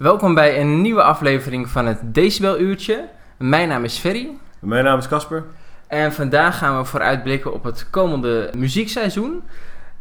[0.00, 3.08] Welkom bij een nieuwe aflevering van het Decibel Uurtje.
[3.38, 4.28] Mijn naam is Ferry.
[4.58, 5.44] Mijn naam is Casper.
[5.86, 9.42] En vandaag gaan we vooruitblikken op het komende muziekseizoen.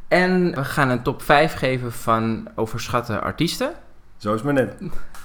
[0.08, 3.72] En we gaan een top 5 geven van overschatte artiesten.
[4.18, 4.74] Zo is het maar net.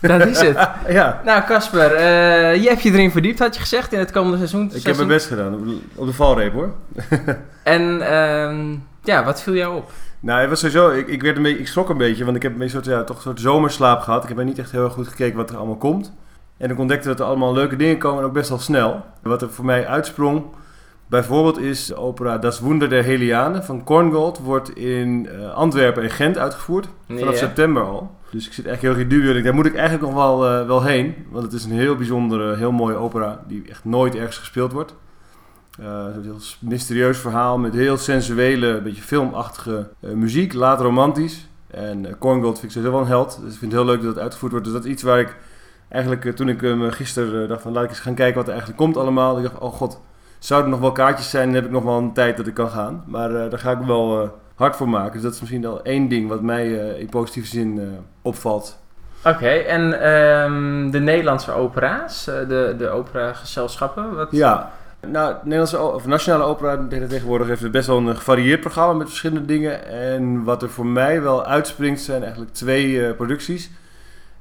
[0.19, 0.69] Dat is het.
[0.89, 4.37] ja, Nou, Casper, eh, je hebt je erin verdiept, had je gezegd, in het komende
[4.37, 4.71] seizoen.
[4.75, 5.55] ik heb mijn best gedaan.
[5.55, 6.75] op- Op de valreep hoor.
[7.63, 9.91] En ehm, ja, wat viel jou op?
[10.25, 12.43] Nou, het was sowieso, ik, ik, werd een beetje, ik schrok een beetje, want ik
[12.43, 14.23] heb een soort, ja, toch een soort zomerslaap gehad.
[14.23, 16.13] Ik heb niet echt heel erg goed gekeken wat er allemaal komt.
[16.57, 19.05] En ik ontdekte dat er allemaal leuke dingen komen en ook best wel snel.
[19.23, 20.43] Wat er voor mij uitsprong,
[21.07, 24.39] bijvoorbeeld is de opera Das Wunder der Helianen van Korngold.
[24.39, 26.89] Wordt in eh, Antwerpen en Gent uitgevoerd,
[27.19, 28.11] vanaf september al.
[28.31, 29.31] Dus ik zit echt heel erg in dubio.
[29.31, 31.71] en ik- Daar moet ik eigenlijk nog wel, eh, wel heen, want het is een
[31.73, 34.95] heel bijzondere, heel mooie opera die echt nooit ergens gespeeld wordt.
[35.79, 41.49] Eh, een heel mysterieus verhaal met heel sensuele, beetje filmachtige eh, muziek, laat romantisch.
[41.71, 44.15] En Korngold vind ik sowieso wel een held, dus ik vind het heel leuk dat
[44.15, 44.67] het uitgevoerd wordt.
[44.67, 45.37] Dus dat is iets waar ik
[45.89, 48.81] eigenlijk, toen ik hem gisteren dacht van laat ik eens gaan kijken wat er eigenlijk
[48.81, 49.37] komt allemaal.
[49.37, 50.01] Ik dacht, oh god,
[50.39, 52.55] zouden er nog wel kaartjes zijn, dan heb ik nog wel een tijd dat ik
[52.55, 53.05] kan gaan.
[53.07, 55.13] Maar daar ga ik wel hard voor maken.
[55.13, 58.79] Dus dat is misschien wel één ding wat mij in positieve zin opvalt.
[59.25, 64.29] Oké, en ehm, de Nederlandse opera's, de, de operagezelschappen, wat...
[64.31, 64.73] Ja,
[65.11, 69.87] nou, Nederlandse of Nationale Opera tegenwoordig heeft best wel een gevarieerd programma met verschillende dingen.
[69.89, 73.71] En wat er voor mij wel uitspringt zijn eigenlijk twee eh, producties.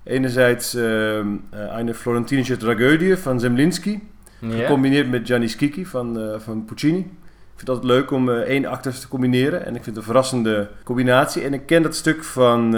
[0.04, 4.00] Enerzijds ehm eh, Eine Florentinische Tragödie van Zemlinsky,
[4.40, 4.50] Ja.
[4.56, 7.00] gecombineerd met Gianni Schicchi van, eh, van Puccini.
[7.00, 10.04] Ik vind het altijd leuk om één acteurs te combineren en ik vind het een
[10.04, 11.44] verrassende combinatie.
[11.44, 12.72] En ik ken dat stuk van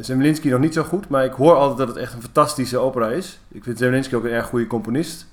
[0.00, 3.08] Zemlinsky nog niet zo goed, maar ik hoor altijd dat het echt een fantastische opera
[3.10, 3.38] is.
[3.52, 5.26] Ik vind Zemlinsky ook een erg goede componist.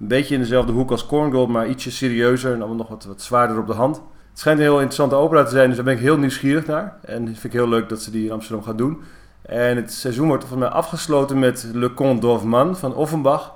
[0.00, 3.22] Een beetje in dezelfde hoek als Korngold, maar ietsje serieuzer en allemaal nog wat, wat
[3.22, 3.96] zwaarder op de hand.
[3.96, 6.96] Het schijnt een heel interessante opera te zijn, dus daar ben ik heel nieuwsgierig naar.
[7.04, 9.02] En vind ik heel leuk dat ze die in Amsterdam gaat doen.
[9.42, 13.54] En het seizoen wordt volgens mij afgesloten met Le Conte d'Orfman van Offenbach.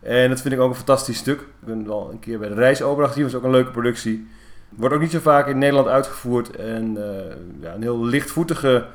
[0.00, 1.40] En dat vind ik ook een fantastisch stuk.
[1.40, 4.28] Ik ben wel een keer bij de Reisopera gezien, was ook een leuke productie.
[4.68, 6.56] Wordt ook niet zo vaak in Nederland uitgevoerd.
[6.56, 8.86] En eh, ja, een heel lichtvoetige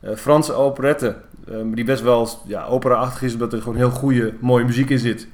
[0.00, 1.16] eh, Franse operette.
[1.48, 4.98] eh, die best wel ja, opera-achtig is, omdat er gewoon heel goede, mooie muziek in
[4.98, 5.28] zit.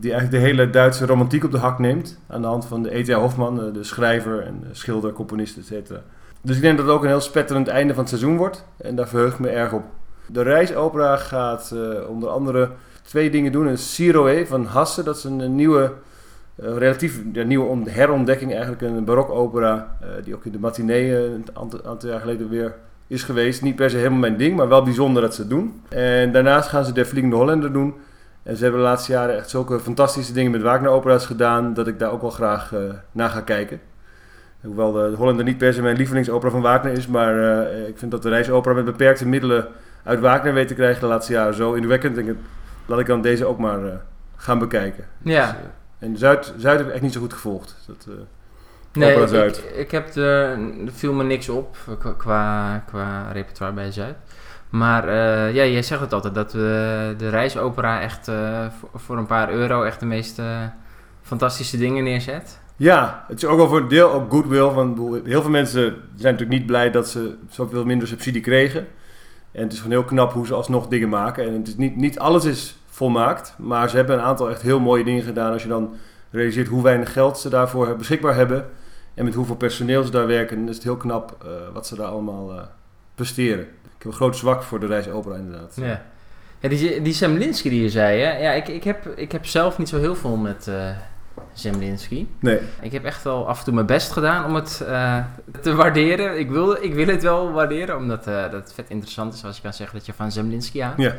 [0.00, 2.18] Die eigenlijk de hele Duitse romantiek op de hak neemt.
[2.26, 3.14] Aan de hand van de E.T.A.
[3.18, 6.00] Hofman, eh, de schrijver en schilder, componist, et cetera.
[6.42, 8.64] Dus ik denk dat het ook een heel spetterend einde van het seizoen wordt.
[8.76, 9.82] En daar verheug ik me erg op.
[10.26, 12.70] De reisopera gaat eh, onder andere
[13.02, 13.66] twee dingen doen.
[13.66, 15.92] Een Siroé van Hasse, dat is een, nieuwe,
[16.54, 18.82] eh, relatief ja, nieuwe on- herontdekking eigenlijk.
[18.82, 22.74] Een barokopera die ook in de matinee een aantal, aantal jaar geleden weer
[23.06, 23.62] is geweest.
[23.62, 25.82] Niet per se helemaal mijn ding, maar wel bijzonder dat ze het doen.
[25.88, 27.94] En daarnaast gaan ze de Vliegende Hollander doen.
[28.48, 31.74] En ze hebben de laatste jaren echt zulke fantastische dingen met Wagner-opera's gedaan...
[31.74, 32.80] dat ik daar ook wel graag eh,
[33.12, 33.80] naar ga kijken.
[34.60, 37.06] Hoewel de Hollander niet per se mijn lievelingsopera van Wagner is...
[37.06, 39.68] maar eh, ik vind dat de reisopera met beperkte middelen
[40.02, 42.18] uit Wagner weet te krijgen de laatste jaren zo indrukwekkend.
[42.18, 42.38] Ik denk,
[42.86, 43.94] laat ik dan deze ook maar eh,
[44.36, 45.04] gaan bekijken.
[45.22, 45.46] Ja.
[45.46, 45.60] Dus,
[45.98, 47.76] en Zuid, Zuid heb ik echt niet zo goed gevolgd.
[47.86, 48.06] Dat,
[48.92, 50.56] Nee, ik, ik, ik heb de,
[50.86, 51.76] er viel me niks op
[52.18, 54.16] qua, qua repertoire bij Zuid.
[54.70, 59.50] Maar eh, ja, jij zegt het altijd, dat de reisopera echt eh, voor, een paar
[59.50, 60.40] euro echt de meest
[61.22, 62.60] fantastische dingen neerzet.
[62.76, 64.68] Ja, het is ook wel voor een deel ook goodwill.
[64.68, 65.82] Want heel veel mensen
[66.16, 68.86] zijn natuurlijk niet blij dat ze zoveel minder subsidie kregen.
[69.52, 71.44] En het is gewoon heel knap hoe ze alsnog dingen maken.
[71.46, 73.54] En het is niet, niet alles is volmaakt.
[73.58, 75.52] Maar ze hebben een aantal echt heel mooie dingen gedaan.
[75.52, 75.94] Als je dan
[76.30, 78.66] realiseert hoe weinig geld ze daarvoor beschikbaar hebben.
[79.14, 80.56] En met hoeveel personeel ze daar werken.
[80.56, 82.68] Dan is het heel knap eh, wat ze daar allemaal
[83.14, 83.66] presteren.
[83.98, 85.72] Ik heb een groot zwak voor de reisopera inderdaad.
[85.76, 86.02] Ja.
[86.60, 88.38] Ja, die, die Zemlinsky die je zei, hè?
[88.38, 90.90] Ja, ik, ik, heb, ik heb zelf niet zo heel veel met eh
[91.52, 92.26] Zemlinsky.
[92.40, 95.18] Nee, Ik heb echt wel af en toe mijn best gedaan om het eh,
[95.60, 96.38] te waarderen.
[96.38, 99.56] Ik wil, ik wil het wel waarderen, omdat eh, dat het vet interessant is als
[99.56, 101.00] je kan zeggen dat je van Zemlinsky houdt.
[101.02, 101.14] Ja,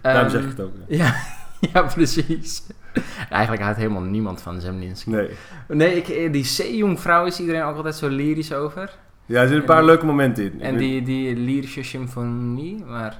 [0.00, 0.72] daarom Ehm, zeg ik het ook.
[0.86, 1.14] Ja,
[1.72, 2.62] ja, precies.
[3.30, 5.10] Eigenlijk houdt helemaal niemand van Zemlinsky.
[5.10, 5.30] Nee.
[5.68, 8.90] Nee, ik, die zeejongvrouw is iedereen ook altijd zo lyrisch over.
[9.30, 10.60] Ja, er zitten een En paar leuke momenten in.
[10.60, 13.18] En die, die lyrische symfonie, maar...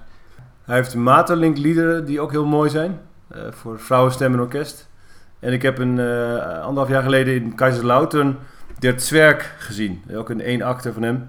[0.65, 3.01] Hij heeft Materlink-liederen die ook heel mooi zijn.
[3.29, 4.89] eh, voor vrouwenstem en orkest.
[5.39, 8.37] En ik heb een eh, anderhalf jaar geleden in Kaiserslautern
[8.79, 10.03] Der Zwerg gezien.
[10.15, 11.29] Ook een één acte van hem.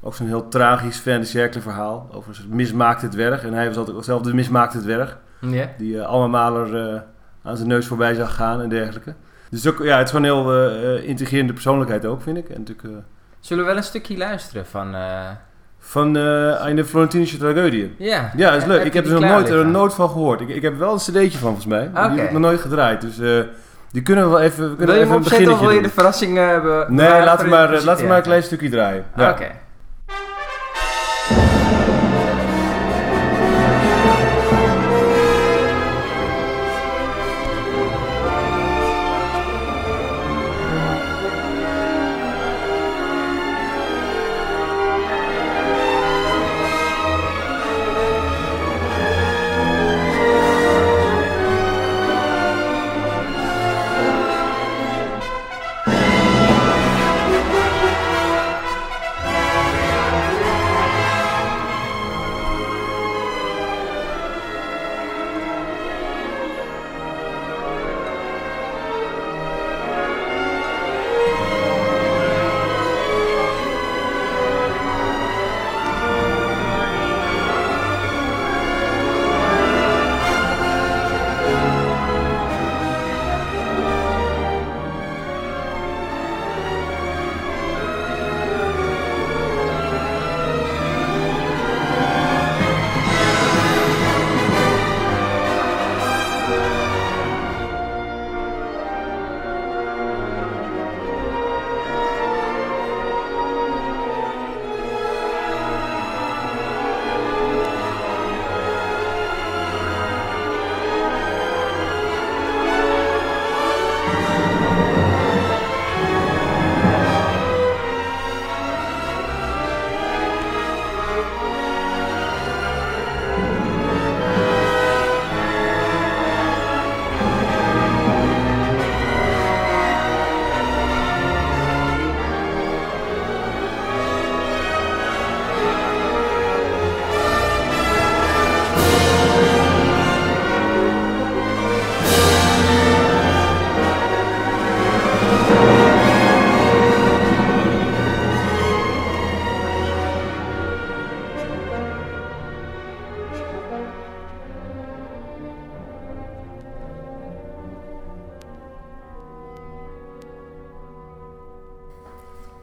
[0.00, 1.24] Ook zo'n heel tragisch Van
[1.62, 2.08] verhaal.
[2.12, 3.44] Over een soort mismaakte dwerg.
[3.44, 5.18] En hij was altijd zelf de mismaakte dwerg.
[5.40, 5.70] Ja.
[5.78, 7.00] Die uh, Alma Maler eh,
[7.42, 9.14] aan zijn neus voorbij zag gaan en dergelijke.
[9.50, 12.48] Dus ook, ja, het is gewoon een heel eh, eh, intrigerende persoonlijkheid ook, vind ik.
[12.48, 13.04] En natuurlijk...
[13.42, 14.94] Zullen we wel een stukje luisteren van...
[14.94, 15.28] eh,
[15.78, 17.94] van eh Eine Florentinische Tragödie.
[17.98, 18.78] Ja, Ja, dat is leuk.
[18.78, 20.40] Heb ik heb er nog nooit, er nooit van gehoord.
[20.40, 21.90] Ik, ik heb wel een cd'tje van, volgens mij.
[21.92, 23.00] maar Die heb ik nog nooit gedraaid.
[23.00, 23.40] Dus eh,
[23.90, 25.88] die kunnen we wel even, we kunnen Wil je even een of wil je de
[25.88, 26.94] verrassing hebben?
[26.94, 28.42] Nee, laten we maar, laten we maar een klein.
[28.42, 29.04] stukje draaien.
[29.16, 29.30] Ja.
[29.30, 29.46] Oké.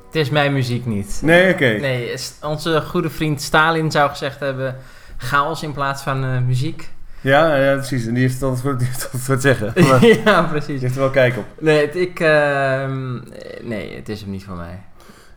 [0.09, 1.19] Het is mijn muziek niet.
[1.23, 1.77] Nee, oké.
[1.79, 4.75] Nee, onze goede vriend Stalin zou gezegd hebben...
[5.17, 6.89] chaos in plaats van eh, muziek.
[7.21, 8.05] Ja, ja, precies.
[8.05, 9.73] En die heeft het altijd voor, die heeft het altijd voor het zeggen.
[10.25, 10.81] Ja, die precies.
[10.81, 11.45] heeft er wel kijk op.
[11.59, 13.13] Nee, het, ik, ehm,
[13.61, 14.79] nee, het is hem niet voor mij.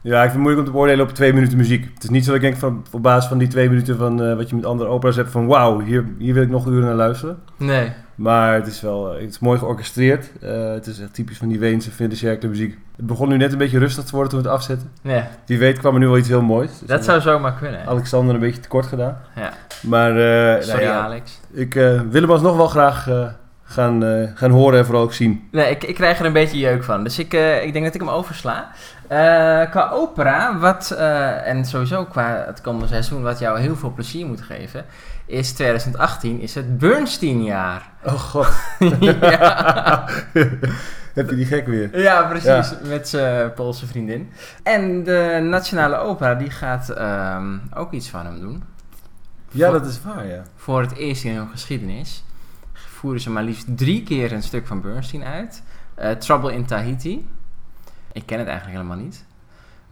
[0.00, 1.88] Ja, ik vind het moeilijk om te beoordelen op twee minuten muziek.
[1.94, 4.22] Het is niet zo dat ik denk van, op basis van die twee minuten van
[4.22, 6.84] eh, wat je met andere opera's hebt van wauw, hier, hier wil ik nog uren
[6.84, 7.38] naar luisteren.
[7.56, 7.92] Nee.
[8.14, 10.30] Maar het is wel, eh, het is mooi georchestreerd.
[10.40, 12.78] Eh, het is echt typisch van die Weense Vindercercle muziek.
[12.96, 14.90] Het begon nu net een beetje rustig te worden toen we het afzetten.
[15.02, 16.78] Ja, Wie weet kwam er nu wel iets heel moois.
[16.78, 17.86] Dus dat zou zomaar kunnen.
[17.86, 19.18] Alexander een beetje tekort gedaan.
[19.36, 19.52] Ja.
[19.80, 21.40] Maar eh, Sorry nou ja, Alex.
[21.52, 23.08] ik eh, wil hem alsnog wel graag
[23.62, 24.02] gaan,
[24.34, 25.48] gaan horen en vooral ook zien.
[25.50, 27.04] Nee, ik, ik krijg er een beetje jeuk van.
[27.04, 27.32] Dus ik,
[27.62, 28.70] ik denk dat ik hem oversla.
[29.08, 30.90] Eh, qua opera, wat,
[31.44, 34.84] en sowieso qua het komende seizoen, wat jou heel veel plezier moet geven,
[35.26, 37.90] is 2018 is het Bernstein-jaar.
[38.04, 38.52] Oh god.
[39.20, 40.08] ja.
[41.14, 42.00] Heb je die gek weer?
[42.00, 42.74] ja, precies.
[42.88, 44.30] Met zijn Poolse vriendin.
[44.62, 48.62] En de Nationale Opera, die gaat ehm, ook iets van hem doen.
[49.50, 50.42] Ja, Voor- dat is waar, ja.
[50.56, 52.24] Voor het eerst in hun geschiedenis
[52.72, 55.62] voeren ze maar liefst drie keer een stuk van Bernstein uit.
[55.94, 57.28] Eh, Trouble in Tahiti.
[58.12, 59.24] Ik ken het eigenlijk helemaal niet.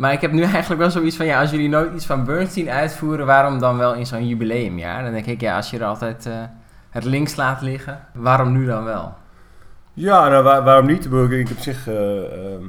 [0.00, 2.70] Maar ik heb nu eigenlijk wel zoiets van, ja, als jullie nooit iets van Bernstein
[2.70, 5.02] uitvoeren, waarom dan wel in zo'n jubileumjaar?
[5.02, 6.32] Dan denk ik, ja, als je er altijd eh,
[6.90, 9.14] het links laat liggen, waarom nu dan wel?
[9.92, 11.04] Ja, nou, waar- waarom niet?
[11.30, 12.62] Ik op zich eh, ehm,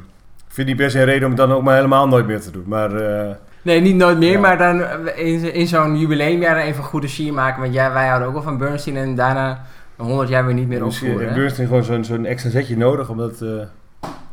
[0.48, 2.52] vind niet per se een reden om het dan ook maar helemaal nooit meer te
[2.52, 2.64] doen.
[2.68, 4.40] Maar eh, Nee, niet nooit meer, Ja.
[4.40, 7.62] maar dan in, in zo'n jubileumjaar even goede sier maken.
[7.62, 9.62] Want ja, wij houden ook wel van Bernstein en daarna
[9.96, 11.34] 100 jaar weer niet meer misschien opvoeren.
[11.34, 11.40] hè?
[11.40, 13.44] Bernstein gewoon zo'n zo'n extra zetje nodig, omdat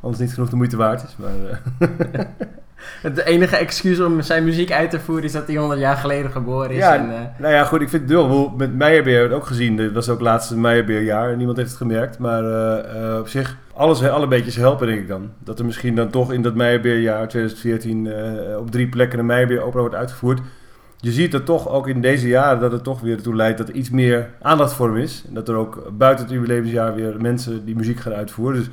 [0.01, 1.17] anders niet genoeg de moeite waard is.
[1.17, 1.61] Maar,
[3.03, 6.31] Het enige excuus om zijn muziek uit te voeren is dat hij 100 jaar geleden
[6.31, 6.77] geboren is.
[6.77, 9.77] Ja, en, eh, nou ja, goed, ik vind het wel, Met we het ook gezien.
[9.77, 11.37] Dat was ook laatst een Meyerbeerjaar.
[11.37, 12.19] Niemand heeft het gemerkt.
[12.19, 15.31] Maar eh, eh, op zich, alles, alle beetjes helpen denk ik dan.
[15.39, 19.63] Dat er misschien dan toch in dat Meyerbeerjaar 2014 eh, op drie plekken een Meyerbeer
[19.63, 20.41] opera wordt uitgevoerd.
[21.01, 23.69] Je ziet dat toch ook in deze jaren dat het toch weer ertoe leidt dat
[23.69, 25.25] er iets meer aandacht voor hem is.
[25.29, 28.59] En dat er ook buiten het jubileumsjaar weer mensen die muziek gaan uitvoeren.
[28.59, 28.71] Dus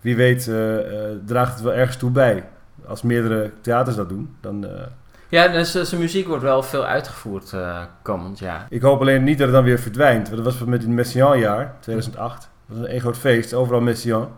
[0.00, 0.50] wie weet
[1.26, 2.44] draagt het wel ergens toe bij.
[2.86, 4.66] Als meerdere theaters dat doen, dan...
[4.66, 4.82] eh,
[5.28, 8.66] ja, dus zijn muziek wordt wel veel uitgevoerd eh, komend jaar.
[8.70, 10.28] Ik hoop alleen niet dat het dan weer verdwijnt.
[10.30, 12.48] Want dat was met het Messiaen-jaar, 2008.
[12.68, 14.28] Dat was een groot feest, overal Messiaen.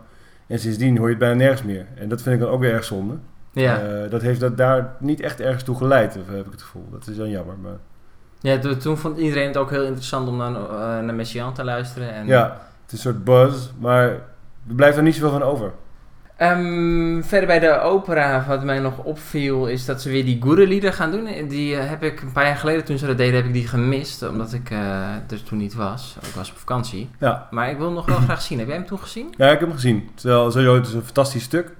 [0.47, 1.85] En sindsdien hoor je het bijna nergens meer.
[1.95, 3.15] En dat vind ik dan ook weer erg zonde.
[3.51, 6.87] Ja, Eh, dat heeft dat daar niet echt ergens toe geleid, heb ik het gevoel.
[6.91, 7.55] Dat is dan jammer.
[7.61, 7.77] Maar...
[8.39, 12.13] ja to- toen vond iedereen het ook heel interessant om naar Messiaen te luisteren.
[12.13, 12.43] En, Ja,
[12.83, 14.03] het is een soort buzz, maar
[14.67, 15.71] er blijft er niet zoveel van over.
[16.37, 20.93] Ehm, verder bij de opera, wat mij nog opviel, is dat ze weer die Guru-lieder
[20.93, 21.47] gaan doen.
[21.47, 23.67] Die eh, heb ik een paar jaar geleden, toen ze dat deden, heb ik die
[23.67, 24.27] gemist.
[24.29, 26.17] Omdat ik eh, er toen niet was.
[26.21, 27.09] Ik was op vakantie.
[27.19, 27.47] Ja.
[27.51, 28.57] Maar ik wil hem nog wel graag zien.
[28.57, 29.33] Heb jij hem toen gezien?
[29.37, 30.09] Ja, ik heb hem gezien.
[30.15, 31.75] Sowieso, het is een fantastisch stuk.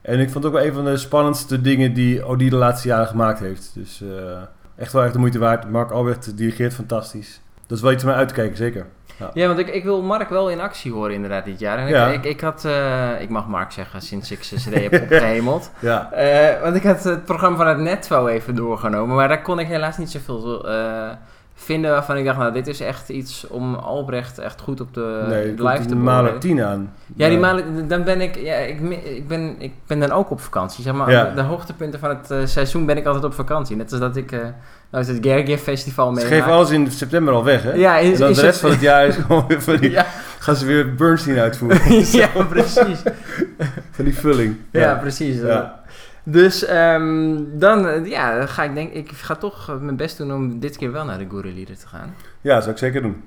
[0.00, 2.88] En ik vond het ook wel een van de spannendste dingen die Odie de laatste
[2.88, 3.70] jaren gemaakt heeft.
[3.74, 4.42] Dus eh,
[4.76, 5.70] echt wel echt de moeite waard.
[5.70, 7.40] Mark Albert dirigeert fantastisch.
[7.66, 8.86] Dat is wel iets om uit te kijken, zeker.
[9.34, 11.78] Ja, want ik, ik wil Mark wel in actie horen inderdaad dit jaar.
[11.78, 12.06] En Ja.
[12.06, 15.70] ik, ik, ik had, eh, ik mag Mark zeggen sinds ik zijn cd heb opgehemeld.
[15.80, 19.58] Ja, Eh, want ik had het programma van het Netvo even doorgenomen, maar daar kon
[19.58, 21.08] ik helaas niet zoveel eh,
[21.54, 25.24] vinden waarvan ik dacht, nou dit is echt iets om Albrecht echt goed op de
[25.28, 25.98] nee, live te beoordelen.
[25.98, 26.92] Mahler 10 aan.
[27.16, 30.82] Ja, die dan ben ik, ja, ik, ik, ben, ik ben dan ook op vakantie.
[30.84, 31.24] Zeg maar, Ja.
[31.24, 33.76] de, de hoogtepunten van het seizoen ben ik altijd op vakantie.
[33.76, 34.32] Net als dat ik
[34.94, 36.24] eh nou, het Gergiev Festival Ze mee.
[36.24, 37.72] geven alles in september al weg, hè?
[37.72, 39.90] Ja, is, en dan is de rest van het- jaar is gewoon weer van die,
[39.90, 40.06] ja,
[40.38, 41.80] gaan ze weer Bernstein uitvoeren.
[42.18, 43.02] ja, precies.
[43.90, 44.56] van die vulling.
[44.70, 45.40] Ja, precies.
[45.40, 45.82] Ja.
[46.24, 50.60] Dus ehm, dan eh, ja, ga ik denk ik ga toch mijn best doen om
[50.60, 52.14] dit keer wel naar de Guru te gaan.
[52.40, 53.22] ja, zou ik zeker doen.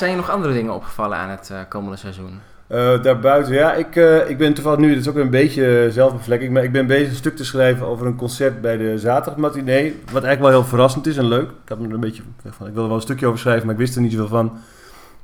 [0.00, 2.40] Zijn je nog andere dingen opgevallen aan het eh, komende seizoen?
[2.66, 6.52] Eh, daarbuiten, ja, ik, eh, ik ben toevallig nu, dat is ook een beetje zelfbevlekking,
[6.52, 10.00] maar ik ben bezig een stuk te schrijven over een concert bij de zaterdagmatinee.
[10.04, 11.50] Wat eigenlijk wel heel verrassend is en leuk.
[11.50, 13.80] Ik had me er een beetje ik wilde wel een stukje over schrijven, maar ik
[13.80, 14.58] wist er niet zoveel van.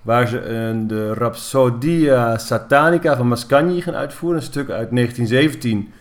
[0.02, 0.40] Waar ze
[0.86, 4.38] de Rhapsodia Satanica van Mascagni gaan uitvoeren.
[4.38, 5.92] Een stuk uit 1917,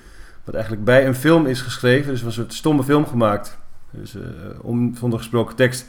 [0.43, 2.11] wat eigenlijk bij een film is geschreven.
[2.11, 3.57] Dus een soort stomme film gemaakt.
[3.91, 4.17] Dus
[4.61, 5.85] om, zonder gesproken tekst,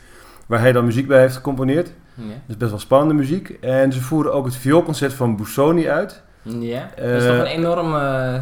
[0.46, 1.92] waar hij dan muziek bij heeft gecomponeerd.
[2.16, 2.24] Ja.
[2.46, 3.48] Dus best wel spannende muziek.
[3.60, 6.22] En ze voeren ook het vioolconcert van Busoni uit.
[6.42, 6.90] Ja?
[6.96, 8.34] dat is toch Eh, een enorm, eh,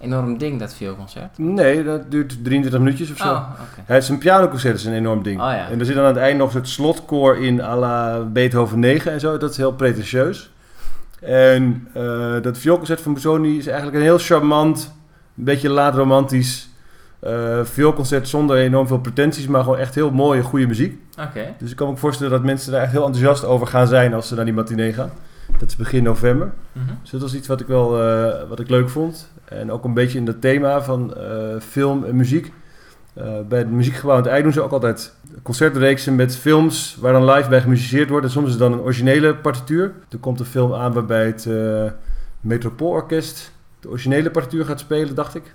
[0.00, 1.38] enorm ding, dat vioolconcert?
[1.38, 3.28] Nee, dat duurt 23 minuutjes of zo.
[3.28, 3.82] Oh, oké.
[3.84, 5.40] Hij is een pianoconcert is een enorm ding.
[5.40, 5.68] Oh ja.
[5.68, 9.12] En er zit dan aan het eind nog het slotkoor in à la Beethoven 9
[9.12, 9.36] en zo.
[9.38, 10.50] Dat is heel pretentieus.
[11.20, 14.94] En eh, dat vioolconcert van Busoni is eigenlijk een heel charmant,
[15.36, 16.70] een beetje laat romantisch
[17.20, 21.00] eh vioolconcert zonder enorm veel pretenties, maar gewoon echt heel mooie, goede muziek.
[21.58, 24.14] Dus ik kan me ook voorstellen dat mensen daar echt heel enthousiast over gaan zijn
[24.14, 25.10] als ze naar die matinee gaan.
[25.58, 26.52] Dat is begin november.
[26.72, 26.86] Mhm.
[27.02, 29.30] Dus dat was iets wat ik wel eh, wat ik leuk vond.
[29.44, 32.52] En ook een beetje in dat thema van eh, film en muziek.
[33.14, 37.12] Eh, bij het muziekgebouw in het Ei doen ze ook altijd concertreeksen met films waar
[37.12, 38.24] dan live bij gemusiceerd wordt.
[38.24, 39.92] En soms is het dan een originele partituur.
[40.10, 41.48] Er komt een film aan waarbij het
[42.40, 43.52] Metropoolorkest
[43.82, 45.54] de originele partituur gaat spelen, dacht ik.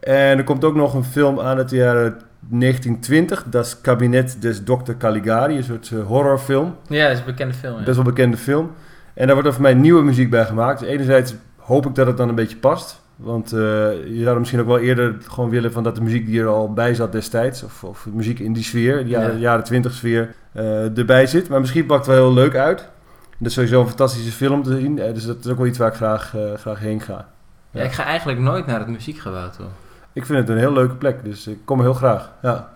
[0.00, 3.44] En er komt ook nog een film aan uit de jaren 1920.
[3.50, 4.92] Das Kabinet des Dr.
[4.98, 6.76] Caligari, een soort eh, horrorfilm.
[6.88, 7.78] Ja, dat is een bekende film.
[7.78, 7.84] Ja.
[7.84, 8.70] Best wel bekende film.
[9.14, 10.80] En daar wordt er voor mij nieuwe muziek bij gemaakt.
[10.80, 13.00] Dus enerzijds hoop ik dat het dan een beetje past.
[13.16, 13.58] Want eh,
[14.06, 16.72] je zou misschien ook wel eerder gewoon willen van dat de muziek die er al
[16.72, 17.62] bij zat destijds.
[17.62, 19.38] Of, of muziek in die sfeer, de jaren, Ja.
[19.40, 21.48] jaren 20 sfeer, eh, erbij zit.
[21.48, 22.88] Maar misschien pakt het wel heel leuk uit.
[23.38, 24.94] Dat is sowieso een fantastische film te zien.
[24.96, 27.28] dus dat is ook wel iets waar ik graag, graag heen ga.
[27.70, 29.66] Ja, ik ga eigenlijk nooit naar het muziekgebouw toe.
[30.12, 32.30] Ik vind het een heel leuke plek, dus ik kom heel graag.
[32.42, 32.68] Ja,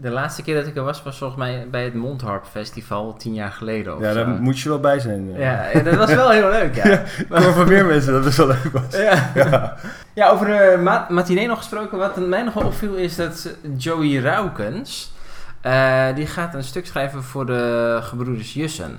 [0.00, 3.34] De laatste keer dat ik er was, was volgens mij bij het Mondharp Festival tien
[3.34, 5.32] jaar geleden ja daar moet je wel bij zijn.
[5.38, 7.02] ja, ja, dat was wel heel leuk, ja.
[7.42, 8.96] Hoor van meer mensen dat het wel leuk was.
[8.96, 9.30] Ja.
[9.34, 9.76] Ja.
[10.14, 11.98] Ja, over de ma matinee nog gesproken.
[11.98, 15.12] Wat mij nog wel opviel is dat Joey Raukens...
[15.60, 18.98] eh, die gaat een stuk schrijven voor de gebroeders Jussen.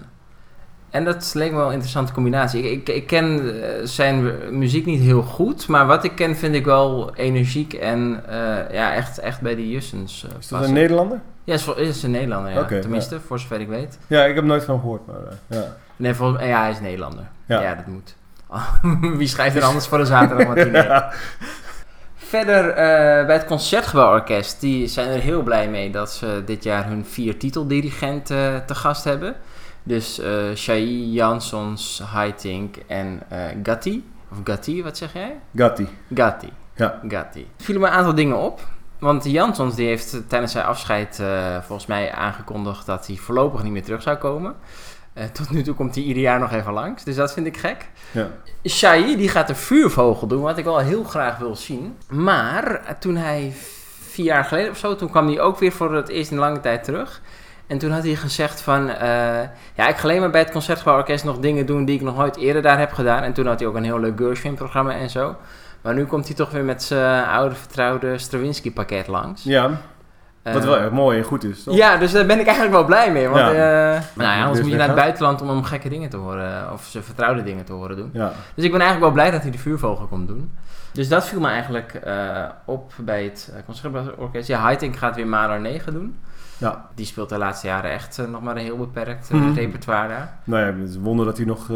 [0.94, 2.64] En dat leek me wel een interessante combinatie.
[2.64, 5.68] Ik, ik, ik ken eh, zijn muziek niet heel goed.
[5.68, 7.74] Maar wat ik ken vind ik wel energiek.
[7.74, 11.20] En eh, ja, echt, echt bij die Jussens eh, Is dat een Nederlander?
[11.44, 12.66] Ja, is, is een Nederlander, ja.
[12.66, 13.98] Tenminste, voor zover ik weet.
[14.08, 15.02] Ja, ik heb nooit van gehoord.
[15.08, 15.16] Maar,
[15.48, 15.76] ja.
[15.96, 17.24] Nee, volgens, ja, hij is Nederlander.
[17.46, 17.62] Ja.
[17.62, 18.16] Ja, dat moet.
[19.20, 21.14] Wie schrijft er anders voor een zaterdag.
[22.16, 22.74] Verder
[23.26, 27.38] bij het Concertgebouworkest, die zijn er heel blij mee dat ze dit jaar hun vier
[27.38, 29.36] titeldirigenten te gast hebben.
[29.84, 34.12] Dus eh Shai, Jansons, Haitink en eh Gatti.
[34.32, 35.40] Of Gatti, wat zeg jij?
[35.56, 35.88] Gatti.
[36.13, 36.50] Gatti.
[36.75, 37.00] Ja.
[37.08, 37.48] Gatti.
[37.58, 38.68] Er vielen me een aantal dingen op.
[39.00, 43.72] Want Jansons die heeft tijdens zijn afscheid eh, volgens mij aangekondigd dat hij voorlopig niet
[43.72, 44.56] meer terug zou komen.
[45.32, 47.04] Tot nu toe komt hij ieder jaar nog even langs.
[47.04, 47.89] Dus dat vind ik gek.
[48.12, 48.28] Ja.
[48.67, 51.98] Shai die gaat de vuurvogel doen, wat ik wel heel graag wil zien.
[52.10, 53.54] Maar toen hij
[54.00, 56.60] vier jaar geleden of zo, toen kwam hij ook weer voor het eerst in lange
[56.60, 57.22] tijd terug.
[57.74, 59.08] En toen had hij gezegd van, eh,
[59.74, 62.36] ja, ik ga alleen maar bij het Concertgebouworkest nog dingen doen die ik nog nooit
[62.38, 63.24] eerder daar heb gedaan.
[63.24, 65.36] En toen had hij ook een heel leuk Gershwin-programma en zo.
[65.82, 69.44] Maar nu komt hij toch weer met zijn oude vertrouwde Stravinsky-pakket langs.
[69.44, 69.70] Ja,
[70.44, 71.76] wat Eh, wel erg mooi en goed is, toch?
[71.76, 73.28] ja, dus daar ben ik eigenlijk wel blij mee.
[73.28, 73.48] Want Ja.
[73.96, 76.18] eh, nou ja, anders Dus moet je naar het buitenland om hem gekke dingen te
[76.18, 76.72] horen.
[76.74, 78.10] Of zijn vertrouwde dingen te horen doen.
[78.14, 78.32] Ja.
[78.56, 80.52] Dus ik ben eigenlijk wel blij dat hij de vuurvogel komt doen.
[80.92, 84.48] Dus dat viel me eigenlijk eh, op bij het Concertgebouworkest.
[84.48, 86.16] Ja, Haitink gaat weer Mahler 9 doen.
[86.63, 86.86] Ja.
[86.95, 89.54] Die speelt de laatste jaren echt eh, nog maar een heel beperkt eh, Mhm.
[89.54, 90.38] repertoire daar.
[90.43, 91.69] Nou ja, het is een wonder dat hij nog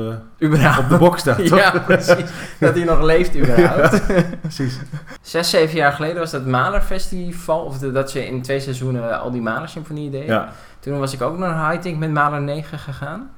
[0.44, 0.80] Überhaupt.
[0.84, 1.60] op de box staat, toch?
[1.60, 2.30] ja, precies.
[2.60, 4.02] dat hij nog leeft überhaupt.
[4.42, 4.80] Precies.
[5.22, 7.60] Zes, zeven jaar geleden was dat Mahler Festival.
[7.64, 10.28] Of de- dat ze in twee seizoenen al die Mahler symfonieën deden.
[10.28, 10.50] Ja.
[10.80, 13.30] Toen was ik ook naar Haitink met Mahler 9 gegaan.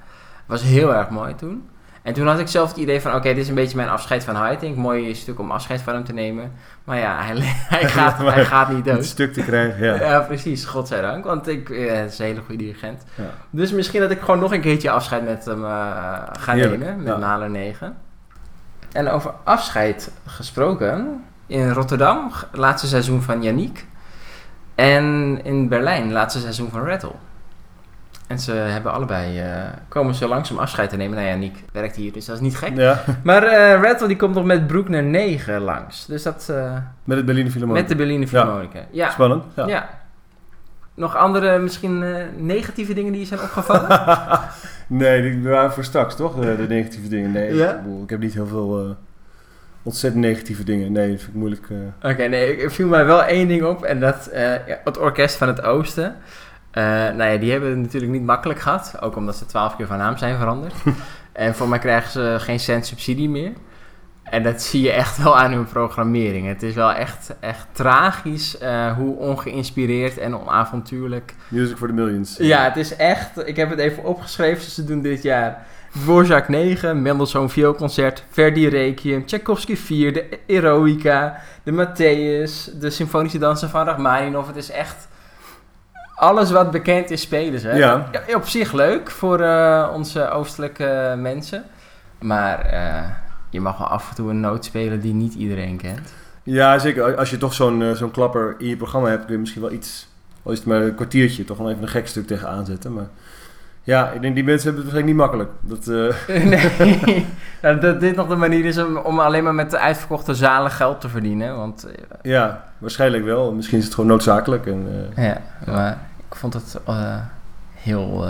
[0.45, 1.69] Was heel erg mooi toen.
[2.09, 4.23] En toen had ik zelf het idee van, oké, dit is een beetje mijn afscheid
[4.23, 4.75] van Haitink.
[4.75, 6.51] Mooi stuk om afscheid van hem te nemen.
[6.83, 7.35] Maar ja, hij,
[7.75, 9.05] hij, gaat, hij gaat niet Het dood.
[9.05, 9.95] stuk te krijgen, ja.
[9.95, 10.65] Ja, precies.
[10.65, 11.25] Godzijdank.
[11.25, 13.03] Want ik, eh, het is een hele goede dirigent.
[13.15, 13.23] Ja.
[13.49, 15.71] Dus misschien dat ik gewoon nog een keertje afscheid met hem eh,
[16.39, 16.97] ga Heerlijk, nemen.
[16.97, 17.17] Met ja.
[17.17, 17.97] Mahler 9.
[18.91, 21.23] En over afscheid gesproken.
[21.47, 23.85] In Rotterdam, laatste seizoen van Yannick.
[24.75, 27.15] En in Berlijn, laatste seizoen van Rattle.
[28.29, 29.47] En ze hebben allebei, eh,
[29.87, 31.13] komen ze langs om afscheid te nemen.
[31.15, 32.75] Nou ja, Yannick werkt hier, dus dat is niet gek.
[32.77, 33.43] Ja, Maar
[33.81, 36.05] Rattle die komt nog met Broekner 9 langs.
[36.05, 37.83] Dus dat eh, met het Berliner Philharmonie.
[37.83, 38.79] met de Berliner Philharmonica.
[38.91, 39.09] Ja.
[39.09, 39.43] Spannend.
[39.55, 39.67] Ja.
[39.67, 39.89] Ja.
[40.93, 42.03] Nog andere, misschien
[42.37, 43.99] negatieve dingen die je zijn opgevallen?
[44.87, 46.35] nee, die waren voor straks, toch?
[46.35, 47.31] De, de negatieve dingen.
[47.31, 47.71] Nee, Ja?
[47.71, 48.95] ik, bedoel, ik heb niet heel veel
[49.83, 50.91] ontzettend negatieve dingen.
[50.91, 51.67] Nee, dat vind ik moeilijk.
[52.01, 53.83] Oké, nee, ik- er viel mij wel één ding op.
[53.83, 54.29] En dat
[54.83, 56.15] het Orkest van het Oosten.
[56.71, 58.97] Eh, nou ja, die hebben het natuurlijk niet makkelijk gehad.
[58.99, 60.73] Ook omdat ze twaalf keer van naam zijn veranderd.
[61.31, 63.51] en voor mij krijgen ze geen cent subsidie meer.
[64.23, 66.47] En dat zie je echt wel aan hun programmering.
[66.47, 71.35] Het is wel echt, echt tragisch eh, hoe ongeïnspireerd en onavontuurlijk.
[71.47, 72.37] Music for the Millions.
[72.37, 73.47] Ja, het is echt.
[73.47, 74.71] Ik heb het even opgeschreven.
[74.71, 81.71] Ze doen dit jaar Dvorak 9, Mendelssohn Vioolconcert, Verdi Requiem, Tchaikovsky 4, de Eroica, de
[81.71, 84.47] Matthäus, de Symfonische Dansen van Rachmaninoff.
[84.47, 85.07] Het is echt
[86.19, 87.69] alles wat bekend is spelen ze.
[87.69, 88.09] Ja.
[88.35, 91.63] Op zich leuk voor uh, onze oostelijke mensen.
[92.19, 93.09] Maar uh,
[93.49, 96.13] je mag wel af en toe een noot spelen die niet iedereen kent.
[96.43, 97.15] Ja, zeker.
[97.15, 99.71] Als je toch zo'n uh, zo'n klapper in je programma hebt, kun je misschien wel
[99.71, 100.07] iets,
[100.43, 102.93] al is het maar een kwartiertje, toch wel even een gek stuk tegenaan zetten.
[102.93, 103.07] Maar
[103.83, 105.51] ja, ik denk die mensen hebben het waarschijnlijk niet makkelijk.
[105.61, 105.85] Dat,
[107.05, 107.25] nee,
[107.61, 110.71] nou, dat dit nog de manier is om, om alleen maar met de uitverkochte zalen
[110.71, 111.55] geld te verdienen.
[111.55, 111.87] Want,
[112.21, 113.53] ja, waarschijnlijk wel.
[113.53, 114.65] Misschien is het gewoon noodzakelijk.
[114.65, 116.79] En, ja, maar ik vond het
[117.73, 118.27] heel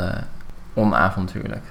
[0.74, 1.64] onavontuurlijk.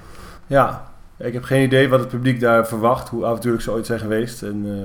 [0.47, 0.89] Ja,
[1.19, 4.43] ik heb geen idee wat het publiek daar verwacht, hoe avontuurlijk ze ooit zijn geweest.
[4.43, 4.81] En, uh,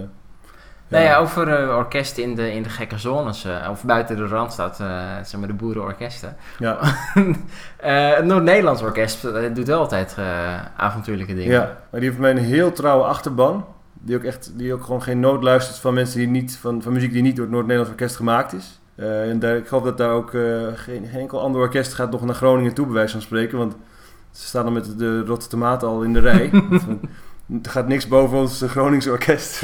[0.89, 1.01] ja.
[1.01, 4.27] Nou ja, over uh, orkesten in de, in de gekke zones, uh, of buiten de
[4.27, 4.77] Randstad,
[5.23, 6.37] zeg maar de boerenorkesten.
[6.59, 6.79] Ja.
[8.17, 9.23] het Noord-Nederlands orkest
[9.55, 10.17] doet wel altijd
[10.77, 11.53] avontuurlijke dingen.
[11.53, 13.67] Ja, maar die heeft mij een heel trouwe achterban.
[13.93, 16.93] Die ook, echt, die ook gewoon geen nood luistert van mensen die niet, van, van
[16.93, 18.81] muziek die niet door het Noord-Nederlands orkest gemaakt is.
[18.97, 20.31] En daar, ik geloof dat daar ook
[20.75, 23.59] geen, geen enkel ander orkest gaat nog naar Groningen toe, bij wijze van spreken.
[23.59, 23.77] Want
[24.31, 26.51] ze staan dan met de rotte tomaten al in de rij.
[27.63, 29.63] er gaat niks boven ons Groningse orkest.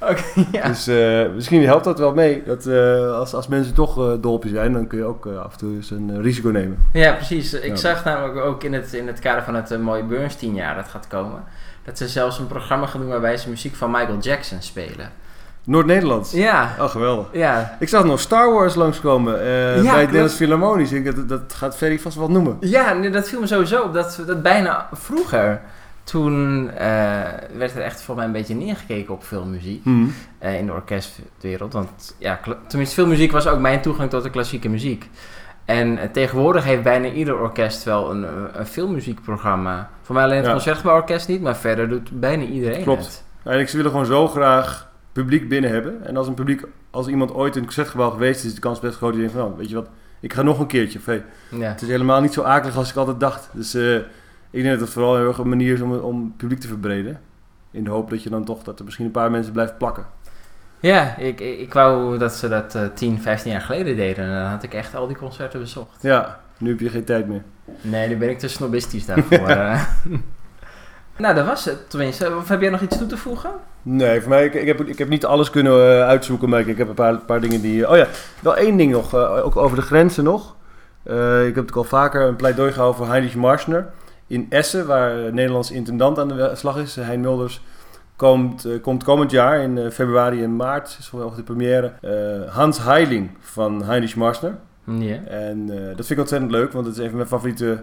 [0.00, 0.66] okay, ja.
[0.66, 2.42] Dus uh, misschien helpt dat wel mee.
[2.46, 2.66] Dat,
[3.12, 5.90] als, als mensen toch uh, dolpje zijn, dan kun je ook af en toe eens
[5.90, 6.78] een risico nemen.
[6.92, 7.52] Ja, precies.
[7.52, 7.76] Ik ja.
[7.76, 11.06] zag namelijk ook in het, in het kader van het mooie Bernstein jaar dat gaat
[11.06, 11.44] komen...
[11.84, 15.10] dat ze zelfs een programma gaan doen waarbij ze muziek van Michael Jackson spelen.
[15.64, 16.32] Noord-Nederlands?
[16.32, 16.74] Ja.
[16.78, 17.26] Oh, geweldig.
[17.32, 17.76] Ja.
[17.80, 20.92] Ik zag nog Star Wars langskomen uh, ja, bij Dennis Philharmonisch.
[20.92, 22.56] Ik, dat, dat gaat Ferry vast wel noemen.
[22.60, 23.94] Ja, nee, dat viel me sowieso op.
[23.94, 25.60] Dat, dat bijna vroeger,
[26.04, 26.78] toen uh,
[27.56, 29.84] werd er echt volgens mij een beetje neergekeken op filmmuziek.
[29.84, 30.14] Mm.
[30.42, 31.72] Uh, in de orkestwereld.
[31.72, 35.10] Want ja, tenminste, filmmuziek was ook mijn toegang tot de klassieke muziek.
[35.64, 38.26] En tegenwoordig heeft bijna ieder orkest wel een,
[38.58, 39.90] een filmmuziekprogramma.
[40.02, 40.52] Voor mij alleen het ja.
[40.52, 43.04] Concertgebouworkest niet, maar verder doet bijna iedereen Klopt.
[43.04, 43.24] het.
[43.42, 46.06] En ik wil gewoon zo graag publiek binnen hebben.
[46.06, 48.80] En als een publiek, als iemand ooit in een concertgebouw geweest is, is de kans
[48.80, 49.88] best groot die denkt van, oh, weet je wat,
[50.20, 50.98] ik ga nog een keertje.
[50.98, 51.68] Of, hey, ja.
[51.68, 53.48] Het is helemaal niet zo akelig als ik altijd dacht.
[53.52, 53.96] Dus uh,
[54.50, 56.68] ik denk dat het vooral heel erg een manier is om, om het publiek te
[56.68, 57.20] verbreden.
[57.70, 60.06] In de hoop dat je dan toch, dat er misschien een paar mensen blijft plakken.
[60.80, 64.24] Ja, ik, ik, ik wou dat ze dat uh, 10, 15 jaar geleden deden.
[64.24, 66.02] En dan had ik echt al die concerten bezocht.
[66.02, 67.42] Ja, nu heb je geen tijd meer.
[67.80, 69.50] Nee, nu ben ik te snobistisch daarvoor.
[69.50, 69.82] uh.
[71.20, 72.36] Nou, dat was het tenminste.
[72.36, 73.50] Of heb jij nog iets toe te voegen?
[73.82, 76.66] Nee, voor mij, ik, ik, heb, ik heb niet alles kunnen uh, uitzoeken, maar ik,
[76.66, 77.88] ik, heb een paar, paar dingen die...
[77.88, 78.06] oh ja,
[78.40, 80.56] wel één ding nog, uh, ook over de grenzen nog.
[81.04, 83.86] Uh, ik heb het al vaker een pleidooi gehouden voor Heinrich Marschner.
[84.26, 87.62] In Essen, waar Nederlands intendant aan de slag is, Hein Mulders...
[88.16, 91.92] Komt, komt komend jaar in februari en maart, is wel de première,
[92.50, 94.54] Hans Heiling van Heinrich Marschner.
[94.84, 95.16] Ja.
[95.24, 97.82] En dat vind ik ontzettend leuk, want het is een van mijn favoriete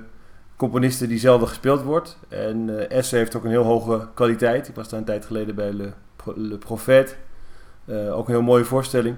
[0.58, 2.18] componisten die zelden gespeeld wordt.
[2.28, 4.68] En uh, Essen heeft ook een heel hoge kwaliteit.
[4.68, 5.92] Ik was daar een tijd geleden bij Le,
[6.36, 7.14] Le Prophète.
[7.86, 9.16] Uh, ook een heel mooie voorstelling.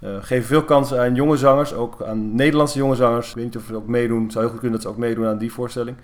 [0.00, 3.28] Uh, geven veel kansen aan jonge zangers, ook aan Nederlandse jonge zangers.
[3.28, 4.22] Ik weet niet of ze ook meedoen.
[4.22, 5.96] Het zou heel goed kunnen dat ze ook meedoen aan die voorstelling.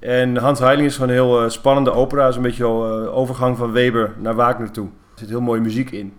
[0.00, 2.28] En Hans Heiling is gewoon een heel spannende opera.
[2.28, 2.64] Is een beetje
[3.10, 4.86] overgang van Weber naar Wagner toe.
[4.86, 6.12] Er zit heel mooie muziek in.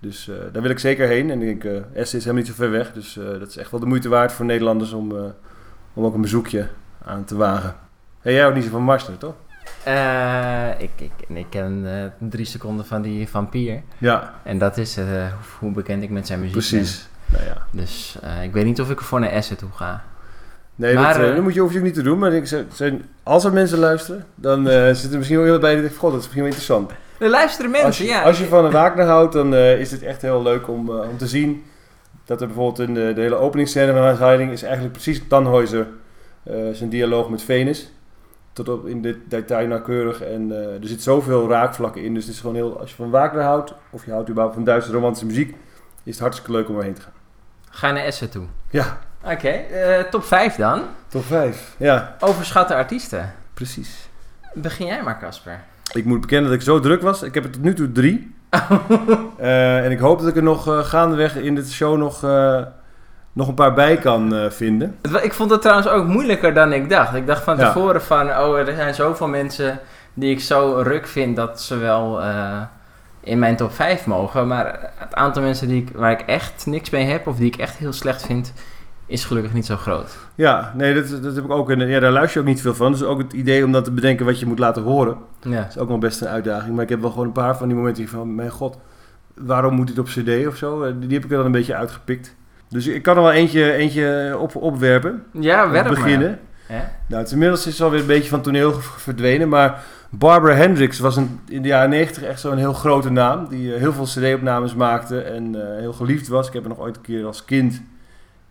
[0.00, 1.30] Dus daar wil ik zeker heen.
[1.30, 2.92] En ik denk, Essen is helemaal niet zo ver weg.
[2.92, 5.12] Dus dat is echt wel de moeite waard voor Nederlanders om,
[5.94, 6.68] om ook een bezoekje
[7.08, 7.74] aan te wagen.
[8.20, 9.34] Hey, jij ook niet zo van Marsner, toch?
[9.88, 13.82] Uh, ik, ik, ik ken uh, drie seconden van die vampier.
[13.98, 14.34] Ja.
[14.42, 15.04] En dat is uh,
[15.58, 17.08] hoe bekend ik met zijn muziek Precies.
[17.26, 17.40] ben.
[17.40, 17.66] Nou ja.
[17.70, 20.02] Dus ik weet niet of ik er voor naar Essen toe ga.
[20.74, 22.18] Nee, maar, dat, dat moet je hoef je ook niet te doen.
[22.18, 25.82] Maar ik, zijn, als er mensen luisteren, dan zit er misschien wel iemand bij die
[25.82, 25.96] denkt...
[25.96, 26.92] God, dat is misschien wel interessant.
[27.18, 28.22] Er luisteren mensen, als je, ja.
[28.22, 31.26] Als je van een Wagner houdt, dan is het echt heel leuk om, om te
[31.26, 31.64] zien...
[32.24, 34.52] dat er bijvoorbeeld in de, de hele openingsscène van Hans Heiding...
[34.52, 35.86] is eigenlijk precies Tannhäuser...
[36.72, 37.92] Zijn dialoog met Venus.
[38.52, 40.22] Tot op in dit detail nauwkeurig.
[40.22, 42.14] En uh, er zit zoveel raakvlakken in.
[42.14, 42.80] Dus het is gewoon heel.
[42.80, 43.74] Als je van Wagner houdt.
[43.90, 45.56] of je houdt überhaupt van Duitse romantische muziek.
[46.02, 47.12] is het hartstikke leuk om erheen te gaan.
[47.70, 48.44] Ga je naar Essen toe?
[48.70, 48.98] Ja.
[49.22, 50.82] Oké, okay, uh, top 5 dan.
[51.08, 52.16] Top 5, ja.
[52.20, 53.34] Overschatte artiesten.
[53.54, 54.08] Precies.
[54.54, 55.60] Begin jij maar, Casper.
[55.92, 57.22] Ik moet bekennen dat ik zo druk was.
[57.22, 58.34] Ik heb er tot nu toe drie.
[59.40, 62.22] uh, en ik hoop dat ik er nog uh, gaandeweg in dit show nog
[63.38, 64.96] nog een paar bij kan uh, vinden.
[65.22, 67.14] Ik vond het trouwens ook moeilijker dan ik dacht.
[67.14, 67.66] Ik dacht van ja.
[67.66, 69.80] tevoren van, oh, er zijn zoveel mensen
[70.14, 72.60] die ik zo ruk vind dat ze wel uh,
[73.20, 74.46] in mijn top 5 mogen.
[74.46, 77.56] Maar het aantal mensen die ik, waar ik echt niks mee heb of die ik
[77.56, 78.52] echt heel slecht vind,
[79.06, 80.16] is gelukkig niet zo groot.
[80.34, 81.70] Ja, nee, dat, dat heb ik ook.
[81.70, 82.92] En ja, daar luister je ook niet veel van.
[82.92, 85.16] Dus ook het idee om dan te bedenken wat je moet laten horen.
[85.40, 85.66] Ja.
[85.68, 86.74] is ook nog best een uitdaging.
[86.74, 88.34] Maar ik heb wel gewoon een paar van die momenten van...
[88.34, 88.78] Mijn god,
[89.34, 90.82] waarom moet dit op cd of zo?
[90.82, 92.36] Eh, Die heb ik er dan een beetje uitgepikt.
[92.68, 95.24] Dus ik kan er wel eentje, eentje op, opwerpen.
[95.32, 96.38] Ja, te beginnen.
[97.06, 99.48] Nou, het is inmiddels is alweer een beetje van toneel verdwenen.
[99.48, 103.48] Maar Barbara Hendricks was een, in de jaren 90 echt zo'n heel grote naam.
[103.48, 106.46] Die eh, heel veel cd-opnames maakte en eh, heel geliefd was.
[106.46, 107.82] Ik heb haar nog ooit een keer als kind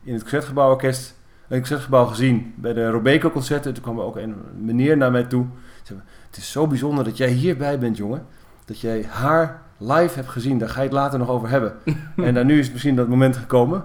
[0.03, 1.15] in het Concertgebouworkest...
[1.47, 3.73] een concertgebouw gezien bij de Robeco-concerten.
[3.73, 5.45] Toen kwam er ook een meneer naar mij toe.
[5.83, 8.25] Zei, het is zo bijzonder dat jij hierbij bent, jongen.
[8.65, 10.57] Dat jij haar live hebt gezien.
[10.57, 11.73] Daar ga je het later nog over hebben.
[12.17, 13.83] en dan nu is misschien dat moment gekomen.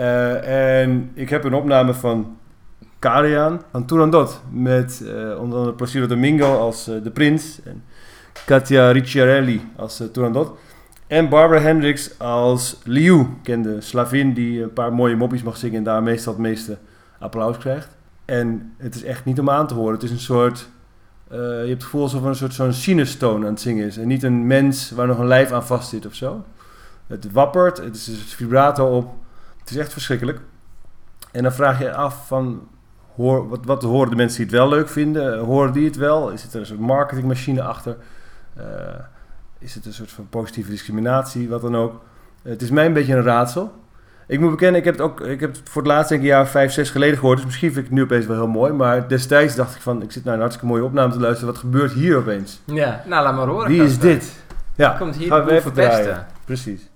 [0.00, 2.36] Eh, en ik heb een opname van
[2.98, 4.40] Karian van Turandot.
[4.50, 7.60] Met eh, onder andere Placido Domingo als eh, de prins.
[7.64, 7.84] En
[8.46, 10.58] Katia Ricciarelli als Turandot.
[11.06, 13.26] En Barbara Hendricks als Liu.
[13.42, 15.76] Kende slavin die een paar mooie moppies mag zingen.
[15.76, 16.78] En daar meestal het meeste
[17.18, 17.96] applaus krijgt.
[18.24, 19.94] En het is echt niet om aan te horen.
[19.94, 20.68] Het is een soort...
[21.30, 23.96] je hebt het gevoel alsof er een soort zo'n sinustoon aan het zingen is.
[23.96, 26.44] En niet een mens waar nog een lijf aan vast zit of zo.
[27.06, 29.19] Het wappert, het is een vibrato op.
[29.70, 30.40] Het is echt verschrikkelijk.
[31.32, 32.68] En dan vraag je je af van...
[33.14, 35.38] Hoor, wat, wat horen de mensen die het wel leuk vinden?
[35.38, 36.30] Horen die het wel?
[36.30, 37.96] Is het er een soort marketingmachine achter?
[38.56, 38.64] Eh,
[39.58, 41.48] is het een soort van positieve discriminatie?
[41.48, 42.02] Wat dan ook.
[42.42, 43.72] het is mij een beetje een raadsel.
[44.26, 46.28] Ik moet bekennen, ik heb het, ook, ik heb het voor het laatst denk ik
[46.28, 47.36] een jaar vijf, zes geleden gehoord.
[47.36, 48.72] Dus misschien vind ik het nu opeens wel heel mooi.
[48.72, 51.52] Maar destijds dacht ik van, ik zit naar een hartstikke mooie opname te luisteren.
[51.52, 52.60] Wat gebeurt hier opeens?
[52.64, 53.68] Ja, nou laat maar horen.
[53.68, 54.42] Wie is dit?
[54.74, 56.26] Ja, Komt hier gaan de we even draaien.
[56.44, 56.89] Precies.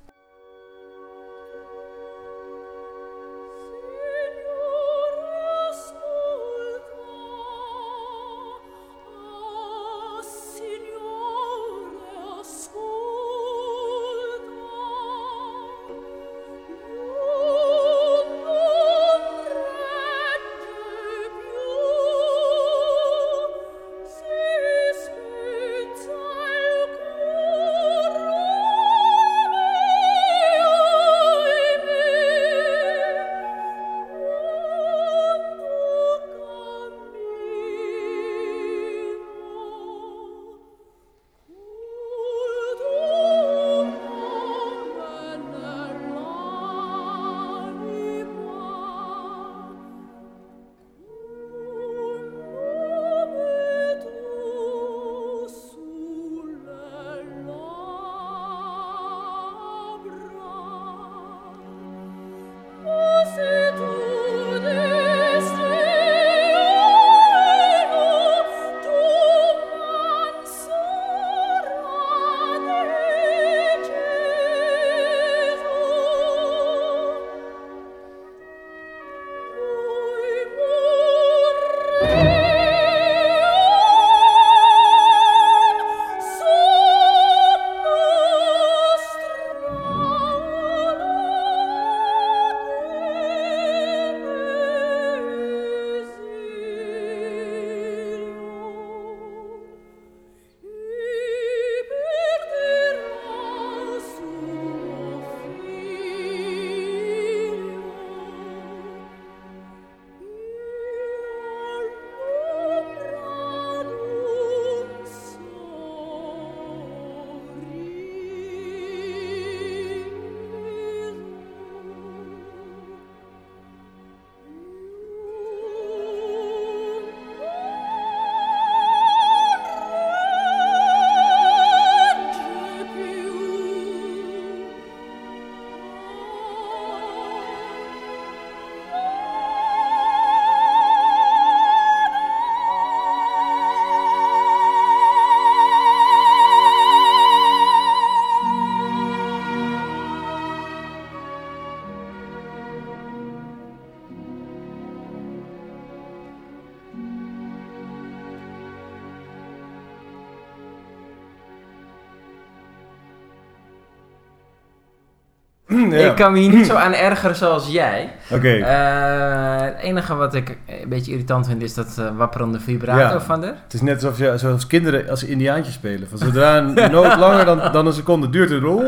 [166.17, 168.13] Ik kan me hier niet zo aan ergeren zoals jij.
[168.31, 168.53] Oké.
[168.55, 173.21] Eh, het enige wat ik een beetje irritant vind is dat eh, wapperende vibrato Ja.
[173.21, 173.55] van er.
[173.65, 176.09] Het is net alsof je, zoals kinderen als ze indiaantjes spelen.
[176.09, 178.63] Van zodra een noot langer dan, dan een seconde duurt, dan...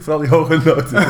[0.00, 1.02] Vooral die hoge noten.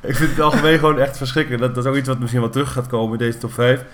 [0.00, 1.62] Ik vind het algemeen gewoon echt verschrikkelijk.
[1.62, 3.84] Dat, dat is ook iets wat misschien wel terug gaat komen in deze top 5.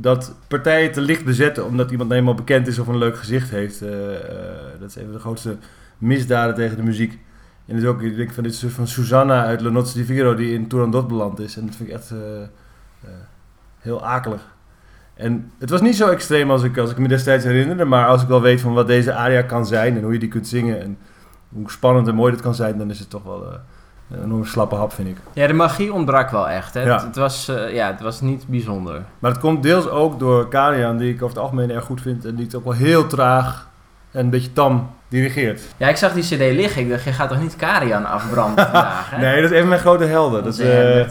[0.00, 3.82] Dat partijen te licht bezetten omdat iemand eenmaal bekend is of een leuk gezicht heeft.
[3.82, 4.20] eh, eh,
[4.80, 5.56] dat is een van de grootste
[5.98, 7.18] misdaden tegen de muziek.
[7.66, 10.34] En het is ook, ik van dit soort van Susanna uit Le Nozze di Figaro
[10.34, 11.56] die in Turandot beland is.
[11.56, 13.08] En dat vind ik echt eh,
[13.78, 14.54] heel akelig.
[15.14, 18.22] En het was niet zo extreem als ik, als ik me destijds herinnerde, maar als
[18.22, 20.80] ik wel weet van wat deze aria kan zijn en hoe je die kunt zingen
[20.80, 20.98] en
[21.48, 23.60] hoe spannend en mooi dat kan zijn, dan is het toch wel
[24.12, 25.16] een enorm slappe hap, vind ik.
[25.32, 26.74] Ja, de magie ontbrak wel echt.
[26.74, 26.82] Hè?
[26.82, 26.92] Ja.
[26.94, 29.02] Het, het was, eh, ja, het was niet bijzonder.
[29.18, 32.24] Maar het komt deels ook door Karian, die ik over het algemeen erg goed vind
[32.24, 33.68] en die het ook wel heel traag
[34.10, 35.60] en een beetje tam dirigeert.
[35.76, 36.82] Ja, ik zag die cd liggen.
[36.82, 39.18] Ik dacht, je gaat toch niet Karian afbranden vandaag, hè?
[39.18, 40.44] Nee, dat is een van mijn grote helden.
[40.44, 41.06] Dat, eh,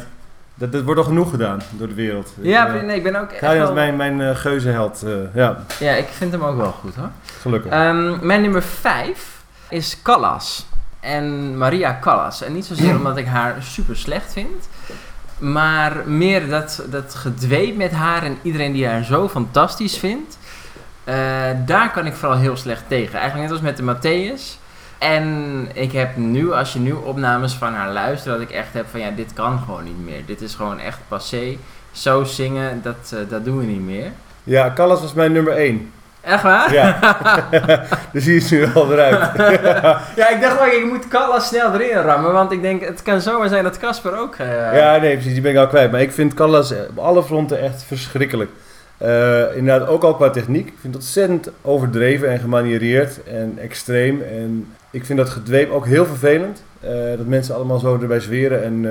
[0.56, 2.34] dat, dat wordt al genoeg gedaan door de wereld.
[2.42, 5.04] Ja, Eh, nee, ik ben ook echt Karian is wel- mijn, mijn geuzenheld.
[5.04, 7.10] eh, ja, Ja, ik vind hem ook wel goed, hoor.
[7.42, 7.72] gelukkig.
[7.72, 9.38] Ehm, mijn nummer 5
[9.70, 10.68] is Callas.
[11.00, 12.42] En Maria Callas.
[12.42, 14.70] En niet zozeer omdat ik haar super slecht vind.
[15.38, 20.38] Maar meer dat, dat gedweep met haar en iedereen die haar zo fantastisch vindt.
[21.04, 21.16] eh,
[21.66, 23.20] daar kan ik vooral heel slecht tegen.
[23.20, 24.58] Eigenlijk net als met de Matthäus.
[24.98, 28.86] En ik heb nu, als je nu opnames van haar luistert, dat ik echt heb
[28.92, 30.26] van ja, dit kan gewoon niet meer.
[30.26, 31.58] Dit is gewoon echt passé.
[31.92, 34.12] Zo zingen, dat, eh, dat doen we niet meer.
[34.44, 35.92] ja, Callas was mijn nummer 1.
[36.30, 36.74] Echt waar?
[36.74, 37.00] Ja,
[38.14, 39.20] dus die is nu wel eruit.
[40.16, 43.22] ja, ik dacht wel, ik moet Callas snel erin rammen, want ik denk, het kan
[43.22, 44.36] zomaar zijn dat Casper ook...
[44.36, 45.92] eh, Ja, nee, precies, die ben ik al kwijt.
[45.92, 48.50] Maar ik vind Callas eh, op alle fronten echt verschrikkelijk.
[48.98, 50.68] Eh, inderdaad, ook al qua techniek.
[50.68, 54.22] Ik vind het ontzettend overdreven en gemaniereerd en extreem.
[54.22, 56.64] En ik vind dat gedweep ook heel vervelend.
[57.18, 58.64] Dat mensen allemaal zo erbij zweren.
[58.64, 58.82] En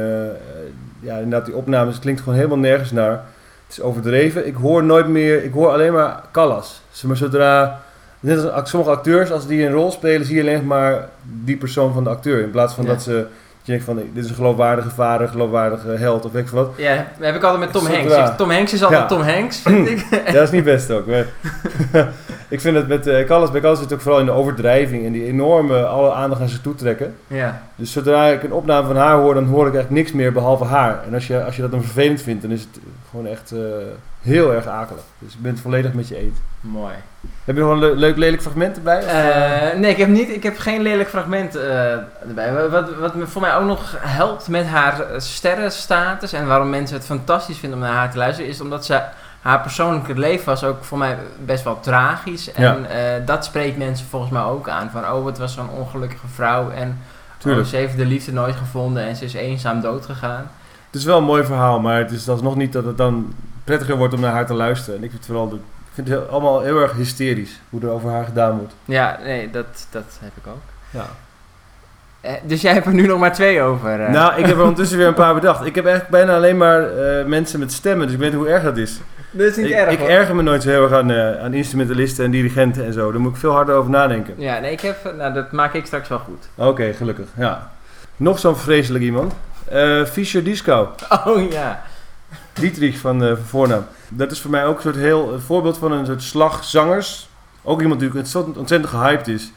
[1.01, 3.21] ja, inderdaad, die opnames het klinkt gewoon helemaal nergens naar.
[3.69, 4.47] Het is overdreven.
[4.47, 6.83] Ik hoor nooit meer, ik hoor alleen maar Callas.
[7.07, 7.81] Maar zodra,
[8.21, 11.93] net als sommige acteurs, als die een rol spelen, zie je alleen maar die persoon
[11.93, 12.43] van de acteur.
[12.43, 12.91] In plaats van Ja.
[12.91, 13.13] dat ze,
[13.63, 16.71] je denkt van, dit is een geloofwaardige vader, een geloofwaardige held of weet ik wat.
[16.77, 18.37] Ja, dat heb ik altijd met Tom Hanks.
[18.37, 19.07] Tom Hanks is altijd Ja.
[19.07, 20.07] Tom Hanks, vind ik.
[20.27, 21.05] Ja, dat is niet best ook.
[22.49, 25.13] ik vind het met eh Callas, bij Callas zit ook vooral in de overdrijving en
[25.13, 27.15] die enorme alle aandacht naar zich toe trekken.
[27.27, 27.63] ja.
[27.77, 30.65] Dus zodra ik een opname van haar hoor, dan hoor ik echt niks meer behalve
[30.65, 30.99] haar.
[31.07, 32.81] En als je, als je dat dan vervelend vindt, dan is het
[33.11, 33.59] gewoon echt eh,
[34.23, 35.03] heel erg akelig.
[35.19, 36.37] Dus ik ben het volledig met je eens.
[36.61, 36.95] Mooi.
[37.45, 39.01] Heb je nog een le- leuk lelijk fragment erbij?
[39.07, 39.79] Eh?
[39.79, 41.57] Nee, ik heb, niet, ik heb geen lelijk fragment
[42.29, 42.69] erbij.
[42.71, 47.07] Wat- Wat, me voor mij ook nog helpt met haar sterrenstatus en waarom mensen het
[47.07, 49.01] fantastisch vinden om naar haar te luisteren, is omdat ze
[49.49, 52.53] haar persoonlijke leven was ook voor mij best wel tragisch.
[52.53, 52.87] En Ja.
[52.89, 54.91] eh, dat spreekt mensen volgens mij ook aan.
[54.91, 56.99] Van, oh, het was zo'n ongelukkige vrouw en
[57.47, 60.51] oh, ze heeft de liefde nooit gevonden en ze is eenzaam doodgegaan.
[60.91, 63.35] Het is wel een mooi verhaal, maar het is alsnog niet dat het dan
[63.65, 64.99] prettiger wordt om naar haar te luisteren.
[64.99, 67.91] En ik vind het vooral, de, ik vind het allemaal heel erg hysterisch hoe er
[67.91, 68.75] over haar gedaan wordt.
[68.85, 70.63] Ja, nee, dat, dat heb ik ook.
[70.91, 71.07] Ja.
[72.21, 74.01] Eh, dus jij hebt er nu nog maar twee over.
[74.05, 74.13] eh.
[74.13, 75.65] Nou, ik heb er ondertussen weer een paar bedacht.
[75.67, 76.81] Ik heb eigenlijk bijna alleen maar
[77.27, 79.01] mensen met stemmen, dus ik weet hoe erg dat is.
[79.31, 80.09] Dat is niet ik, erg ik hoor.
[80.09, 83.13] erger me nooit zo heel erg aan, eh, aan instrumentalisten en dirigenten en zo.
[83.13, 84.35] Daar moet ik veel harder over nadenken.
[84.37, 86.49] Ja, nee, ik heb, nou, dat maak ik straks wel goed.
[86.55, 87.27] Oké, gelukkig.
[87.37, 87.71] Ja.
[88.17, 89.35] Nog zo'n vreselijk iemand.
[89.65, 90.95] Eh Fischer Disco.
[91.27, 91.83] Oh ja.
[92.53, 93.87] Dietrich van, eh, van voornaam.
[94.09, 97.29] Dat is voor mij ook een soort heel een voorbeeld van een soort slagzangers.
[97.63, 99.53] Ook iemand die ontzettend, ontzettend gehyped is.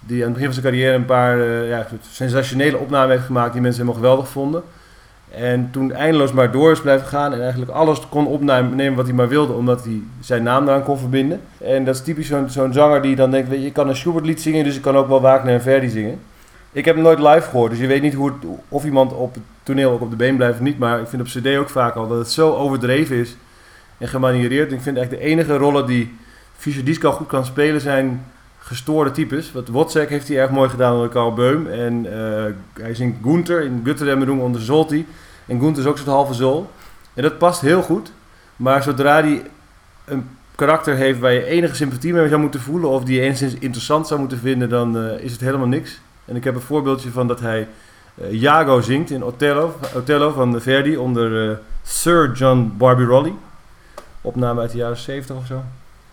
[0.00, 3.62] Die aan het begin van zijn carrière een paar ja, sensationele opnamen heeft gemaakt die
[3.62, 4.62] mensen helemaal geweldig vonden.
[5.36, 9.14] En toen eindeloos maar door is blijven gaan en eigenlijk alles kon opnemen wat hij
[9.14, 11.40] maar wilde, omdat hij zijn naam eraan kon verbinden.
[11.58, 14.26] En dat is typisch zo'n zanger die dan denkt, weet je, ik kan een Schubert
[14.26, 16.18] lied zingen, dus ik kan ook wel Wagner en Verdi zingen.
[16.72, 18.32] Ik heb hem nooit live gehoord, dus je weet niet hoe
[18.68, 20.78] of iemand op het toneel ook op de been blijft of niet.
[20.78, 23.36] Maar ik vind op cd ook vaak al dat het zo overdreven is
[23.98, 24.72] en gemaniereerd.
[24.72, 26.14] Ik vind eigenlijk de enige rollen die
[26.56, 28.24] Fischer Disco goed kan spelen zijn
[28.58, 29.52] gestoorde types.
[29.52, 31.66] Wat Wozzeck heeft hij erg mooi gedaan onder Carl Beum.
[31.66, 32.44] En eh,
[32.82, 35.06] hij zingt Gunther in Götterdämmerung onder Zolti.
[35.46, 36.70] En Gunther is ook zo'n halve zool.
[37.14, 38.12] En dat past heel goed.
[38.56, 39.42] Maar zodra hij
[40.04, 42.90] een karakter heeft waar je enige sympathie mee zou moeten voelen...
[42.90, 46.00] of die je enigszins interessant zou moeten vinden, dan eh, is het helemaal niks.
[46.24, 47.68] En ik heb een voorbeeldje van dat hij
[48.20, 53.34] eh Iago zingt in Othello, Othello van Verdi onder eh, Sir John Barbirolli.
[54.20, 55.62] Opname uit de jaren 70 of zo.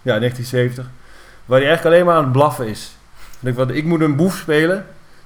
[0.02, 0.90] Ja, 1970.
[1.46, 2.96] Waar hij eigenlijk alleen maar aan het blaffen is.
[3.40, 4.86] Ik van, ik moet een boef spelen.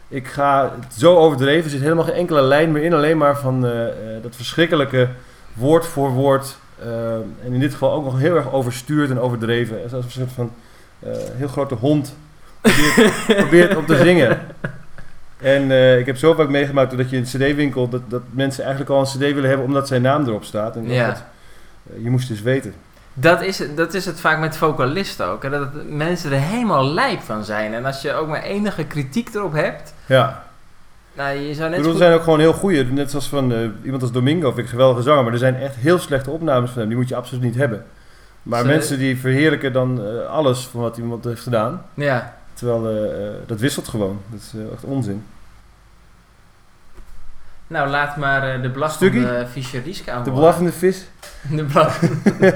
[0.10, 1.64] Ik ga het zo overdreven.
[1.64, 2.94] Er zit helemaal geen enkele lijn meer in.
[2.94, 5.08] Alleen maar van eh, eh, dat verschrikkelijke
[5.54, 6.58] woord voor woord.
[6.82, 9.90] eh, en in dit geval ook nog heel erg overstuurd en overdreven.
[9.90, 10.52] Zoals een soort van
[11.34, 12.16] heel grote hond
[12.62, 14.40] probeert, probeert op te zingen.
[15.38, 17.90] En ik heb zo vaak meegemaakt dat je in een cd-winkel...
[17.90, 20.76] Dat, dat mensen eigenlijk al een cd willen hebben omdat zijn naam erop staat.
[20.76, 21.08] En Ja.
[21.08, 21.24] dat,
[22.04, 22.74] je moest dus weten.
[23.20, 25.44] Dat is, het- dat is het vaak met vocalisten ook.
[25.44, 25.50] Hè?
[25.50, 27.74] Dat mensen er helemaal lijp van zijn.
[27.74, 29.94] En als je ook maar enige kritiek erop hebt...
[30.06, 30.44] Ja.
[31.14, 33.28] Nou, je zou Ik net bedoel, zo er zijn ook gewoon heel goede, net zoals
[33.28, 36.30] van eh, iemand als Domingo, vind ik geweldige zanger, maar er zijn echt heel slechte
[36.30, 37.86] opnames van hem, die moet je absoluut niet hebben.
[38.44, 41.82] Maar mensen die verheerlijken dan eh, alles van wat iemand heeft gedaan.
[41.94, 42.34] Ja.
[42.54, 44.22] Terwijl eh, dat wisselt gewoon.
[44.30, 45.24] Dat is echt onzin.
[47.68, 49.46] Nou, laat maar eh, de belachende Stukkie?
[49.48, 50.44] Fischer-Rieske aan De horen.
[50.44, 51.08] blaffende vis.
[51.56, 52.02] De blaf.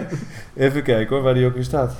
[0.55, 1.95] Even kijken hoor, waar die ook in staat.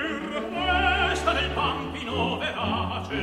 [0.00, 3.20] Questa del pampino verace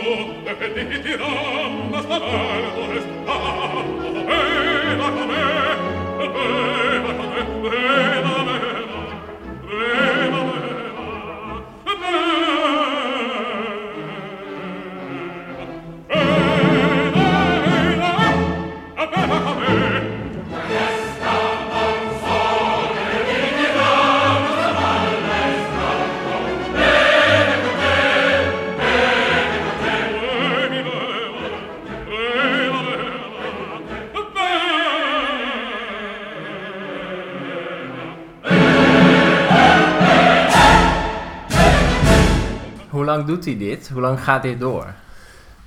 [0.00, 1.26] e ti dirò
[2.02, 2.57] sarà
[43.28, 43.88] doet hij dit?
[43.92, 44.86] Hoe lang gaat dit door?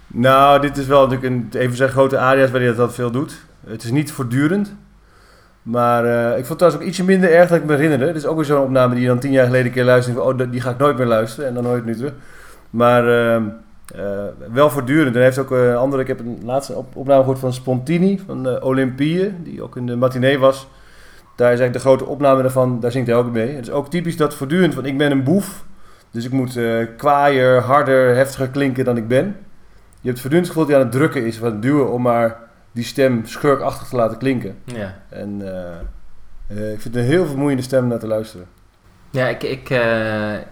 [0.07, 3.45] Nou, dit is wel natuurlijk een, even zijn grote aria's waar hij dat veel doet.
[3.67, 4.73] Het is niet voortdurend.
[5.61, 8.05] Maar eh, ik vond het trouwens ook ietsje minder erg dan ik me herinnerde.
[8.05, 10.17] Het is ook weer zo'n opname die je dan tien jaar geleden een keer luistert.
[10.17, 11.47] van, Oh, die ga ik nooit meer luisteren.
[11.47, 12.13] En dan het nu terug.
[12.69, 13.43] Maar ehm,
[13.95, 14.03] eh,
[14.51, 15.07] wel voortdurend.
[15.07, 16.01] En hij heeft ook een andere...
[16.01, 18.19] Ik heb een laatste op, opname gehoord van Spontini.
[18.25, 19.33] Van Olympie.
[19.43, 20.67] Die ook in de matinee was.
[21.35, 22.79] Daar is eigenlijk de grote opname daarvan.
[22.79, 23.55] Daar zingt hij ook mee.
[23.55, 24.73] Het is ook typisch dat voortdurend.
[24.73, 25.63] van ik ben een boef.
[26.11, 29.25] Dus ik moet eh kwaaier, harder, heftiger klinken dan ik ben.
[30.01, 31.91] Je hebt voortdurend het gevoel dat hij aan het drukken is, of aan het duwen
[31.91, 32.37] om maar
[32.71, 34.57] die stem schurkachtig te laten klinken.
[34.63, 34.97] Ja.
[35.09, 35.71] En eh,
[36.47, 38.47] eh, ik vind het een heel vermoeiende stem naar te luisteren.
[39.09, 39.69] Ja, ik, ik,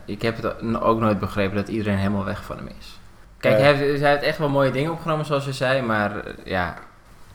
[0.05, 2.99] ik heb het ook nooit begrepen dat iedereen helemaal weg van hem is.
[3.37, 5.81] Kijk, hij, heeft, hij heeft echt wel mooie dingen opgenomen, zoals je zei.
[5.81, 6.75] Maar ja,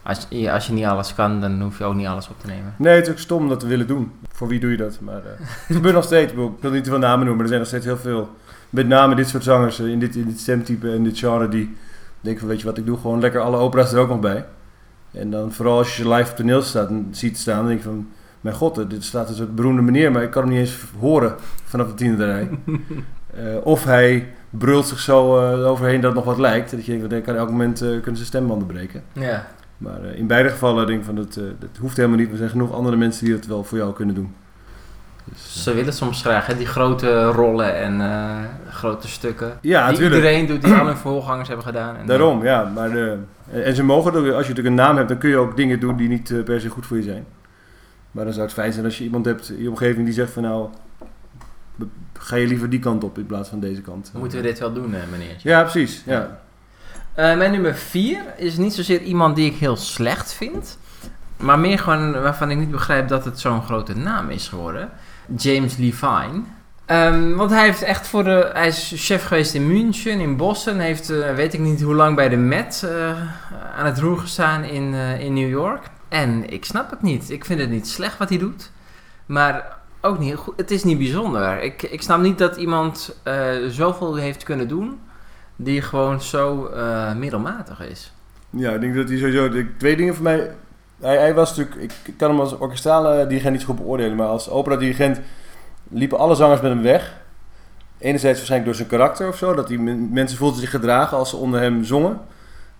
[0.05, 2.47] als, je- als je niet alles kan, dan hoef je ook niet alles op te
[2.47, 2.75] nemen.
[2.79, 4.13] Nee, het is ook stom om dat te willen doen.
[4.33, 4.99] Voor wie doe je dat?
[5.01, 5.31] Maar eh,
[5.67, 6.33] het gebeurt nog steeds.
[6.33, 8.31] Ik wil niet te veel namen noemen, maar er zijn nog steeds heel veel.
[8.71, 11.77] Met name dit soort zangers eh, in dit, in dit stemtype en dit genre die
[12.21, 14.45] denken van weet je wat, ik doe gewoon lekker alle opera's er ook nog bij.
[15.11, 17.85] En dan vooral als je live op toneel staat, en ziet staan, dan denk je
[17.85, 18.09] van
[18.41, 20.79] mijn god, eh, dit staat een soort beroemde meneer, maar ik kan hem niet eens
[20.99, 21.35] horen
[21.65, 22.51] vanaf de tiende rij.
[23.63, 26.71] Of hij brult zich zo overheen dat het nog wat lijkt.
[26.71, 29.03] Dat je denkt, kan elk moment kunnen zijn stembanden breken.
[29.13, 29.47] Ja.
[29.85, 32.31] Maar eh, in beide gevallen denk ik van dat, eh, dat hoeft helemaal niet.
[32.31, 34.35] Er zijn genoeg andere mensen die het wel voor jou kunnen doen.
[35.25, 38.03] Dus, eh, Ze willen soms graag, hè, die grote rollen en
[38.69, 39.47] grote stukken.
[39.47, 40.15] ja, die natuurlijk.
[40.15, 41.97] iedereen doet, die al hun voorgangers hebben gedaan.
[41.97, 42.71] En Daarom, ja.
[42.75, 43.19] Maar de,
[43.51, 45.97] en, ze mogen, als je natuurlijk een naam hebt, dan kun je ook dingen doen
[45.97, 47.27] die niet per se goed voor je zijn.
[48.11, 50.33] Maar dan zou het fijn zijn als je iemand hebt in je omgeving die zegt
[50.33, 50.69] van nou,
[52.13, 54.13] ga je liever die kant op in plaats van deze kant.
[54.15, 55.37] moeten we dit wel doen, meneer.
[55.39, 56.03] Ja, precies.
[56.07, 56.43] Ja.
[57.15, 60.79] Eh, mijn nummer 4 is niet zozeer iemand die ik heel slecht vind.
[61.37, 64.91] Maar meer gewoon waarvan ik niet begrijp dat het zo'n grote naam is geworden.
[65.37, 66.43] James Levine.
[66.87, 68.51] Ehm, want hij heeft echt voor de.
[68.53, 70.79] Hij is chef geweest in München, in Boston.
[70.79, 73.09] Heeft eh, weet ik niet hoe lang bij de Met eh,
[73.79, 75.83] aan het roer gestaan in, in New York.
[76.09, 77.31] En ik snap het niet.
[77.31, 78.71] Ik vind het niet slecht wat hij doet.
[79.27, 80.57] Maar ook niet goed.
[80.57, 81.63] Het is niet bijzonder.
[81.63, 83.17] Ik, ik snap niet dat iemand
[83.69, 84.99] zoveel heeft kunnen doen.
[85.57, 88.13] Die gewoon zo eh, middelmatig is.
[88.51, 89.65] ja, ik denk dat hij sowieso...
[89.79, 90.51] twee dingen voor mij...
[91.01, 91.93] Hij, hij was natuurlijk...
[92.05, 94.17] Ik kan hem als orkestrale dirigent niet goed beoordelen.
[94.17, 95.21] Maar als opera-dirigent
[95.89, 97.17] liepen alle zangers met hem weg.
[97.99, 99.55] Enerzijds waarschijnlijk door zijn karakter of zo.
[99.55, 102.21] Dat die men- mensen voelden zich gedragen als ze onder hem zongen.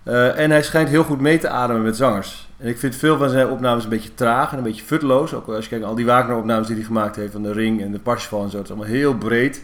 [0.03, 2.49] Eh, en hij schijnt heel goed mee te ademen met zangers.
[2.57, 5.33] En ik vind veel van zijn opnames een beetje traag en een beetje futloos.
[5.33, 7.81] Ook als je kijkt naar al die Wagner-opnames die hij gemaakt heeft van de Ring
[7.81, 8.57] en de Parsifal en zo.
[8.57, 9.63] Het is allemaal heel breed.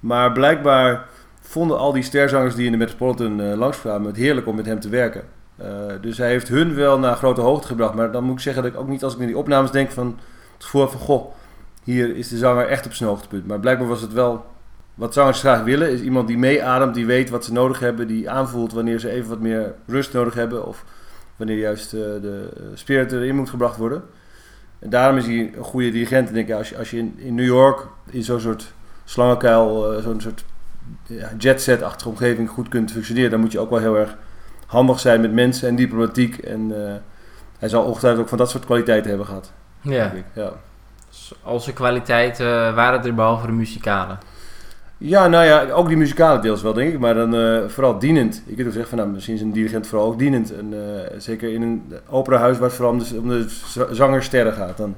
[0.00, 1.06] Maar blijkbaar
[1.48, 4.80] vonden al die sterzangers die in de Metropolitan eh, langskwamen het heerlijk om met hem
[4.80, 5.22] te werken.
[5.56, 5.68] Eh,
[6.00, 7.94] dus hij heeft hun wel naar grote hoogte gebracht.
[7.94, 9.90] Maar dan moet ik zeggen dat ik ook niet als ik naar die opnames denk
[9.90, 10.18] van
[10.56, 11.34] het van goh,
[11.84, 13.46] hier is de zanger echt op zijn hoogtepunt.
[13.46, 14.44] Maar blijkbaar was het wel
[14.94, 15.90] wat zangers graag willen.
[15.90, 18.06] Is iemand die meeademt, die weet wat ze nodig hebben.
[18.06, 20.66] Die aanvoelt wanneer ze even wat meer rust nodig hebben.
[20.66, 20.84] Of
[21.36, 24.02] wanneer juist eh, de spirit erin moet gebracht worden.
[24.78, 26.28] En daarom is hij een goede dirigent.
[26.28, 28.72] En denk ik, als je, als je in, in New York in zo'n soort
[29.04, 30.44] slangenkuil, zo'n soort
[31.06, 34.16] ja, jetset-achtige omgeving goed kunt functioneren, dan moet je ook wel heel erg
[34.66, 36.38] handig zijn met mensen en diplomatiek.
[36.38, 36.94] En eh,
[37.58, 39.52] hij zal ongetwijfeld ook van dat soort kwaliteiten hebben gehad.
[39.80, 40.12] Ja.
[40.34, 40.52] Ja.
[41.42, 44.16] Al zijn kwaliteiten waren er behalve de muzikale.
[44.98, 46.98] Ja, nou ja, ook die muzikale deels wel, denk ik.
[46.98, 48.42] Maar dan eh, vooral dienend.
[48.46, 50.52] Ik heb ook zeggen van, nou, misschien is een dirigent vooral ook dienend.
[50.52, 53.46] En eh, zeker in een operahuis waar het vooral om de, om de
[53.90, 54.96] zangersterren gaat, dan,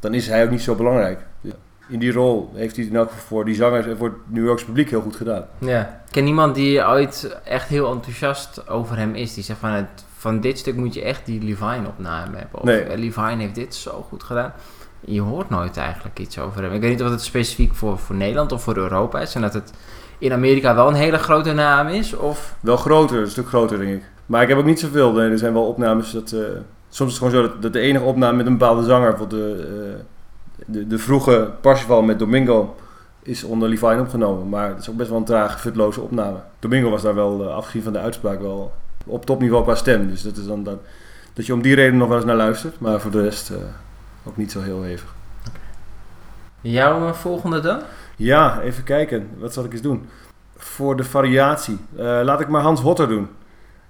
[0.00, 1.20] dan is hij ook niet zo belangrijk.
[1.40, 1.52] Dus
[1.88, 4.16] in die rol heeft hij het in elk geval voor die zangers en voor het
[4.26, 5.44] New Yorks publiek heel goed gedaan.
[5.58, 5.80] Ja.
[5.80, 9.34] Ik ken niemand die ooit echt heel enthousiast over hem is.
[9.34, 12.58] Die zegt van, het, van dit stuk moet je echt die Levine-opname hebben.
[12.60, 12.80] Of Nee.
[12.80, 14.52] eh, Levine heeft dit zo goed gedaan.
[15.00, 16.72] Je hoort nooit eigenlijk iets over hem.
[16.72, 19.34] Ik weet niet of het specifiek voor, voor Nederland of voor Europa is.
[19.34, 19.72] En dat het
[20.18, 22.14] in Amerika wel een hele grote naam is.
[22.16, 24.02] Of Wel groter, een stuk groter, denk ik.
[24.26, 25.12] Maar ik heb ook niet zoveel.
[25.12, 26.32] Nee, er zijn wel opnames dat...
[26.32, 26.40] eh,
[26.88, 29.08] soms is het gewoon zo dat, dat de enige opname met een bepaalde zanger...
[29.10, 30.04] bijvoorbeeld de, eh,
[30.64, 32.76] de, de vroege Parsifal met Domingo...
[33.22, 34.48] is onder Levine opgenomen.
[34.48, 36.38] Maar het is ook best wel een trage, futloze opname.
[36.58, 38.72] Domingo was daar wel, eh, afgezien van de uitspraak, wel
[39.06, 40.08] op topniveau qua stem.
[40.08, 40.78] Dus dat is dan dat,
[41.32, 42.80] dat je om die reden nog wel eens naar luistert.
[42.80, 43.56] Maar voor de rest eh,
[44.24, 45.14] ook niet zo heel hevig.
[46.60, 47.80] jouw eh, volgende dan?
[48.16, 49.28] Ja, even kijken.
[49.38, 50.08] Wat zal ik eens doen?
[50.56, 51.78] Voor de variatie.
[51.96, 53.28] Laat ik maar Hans Hotter doen.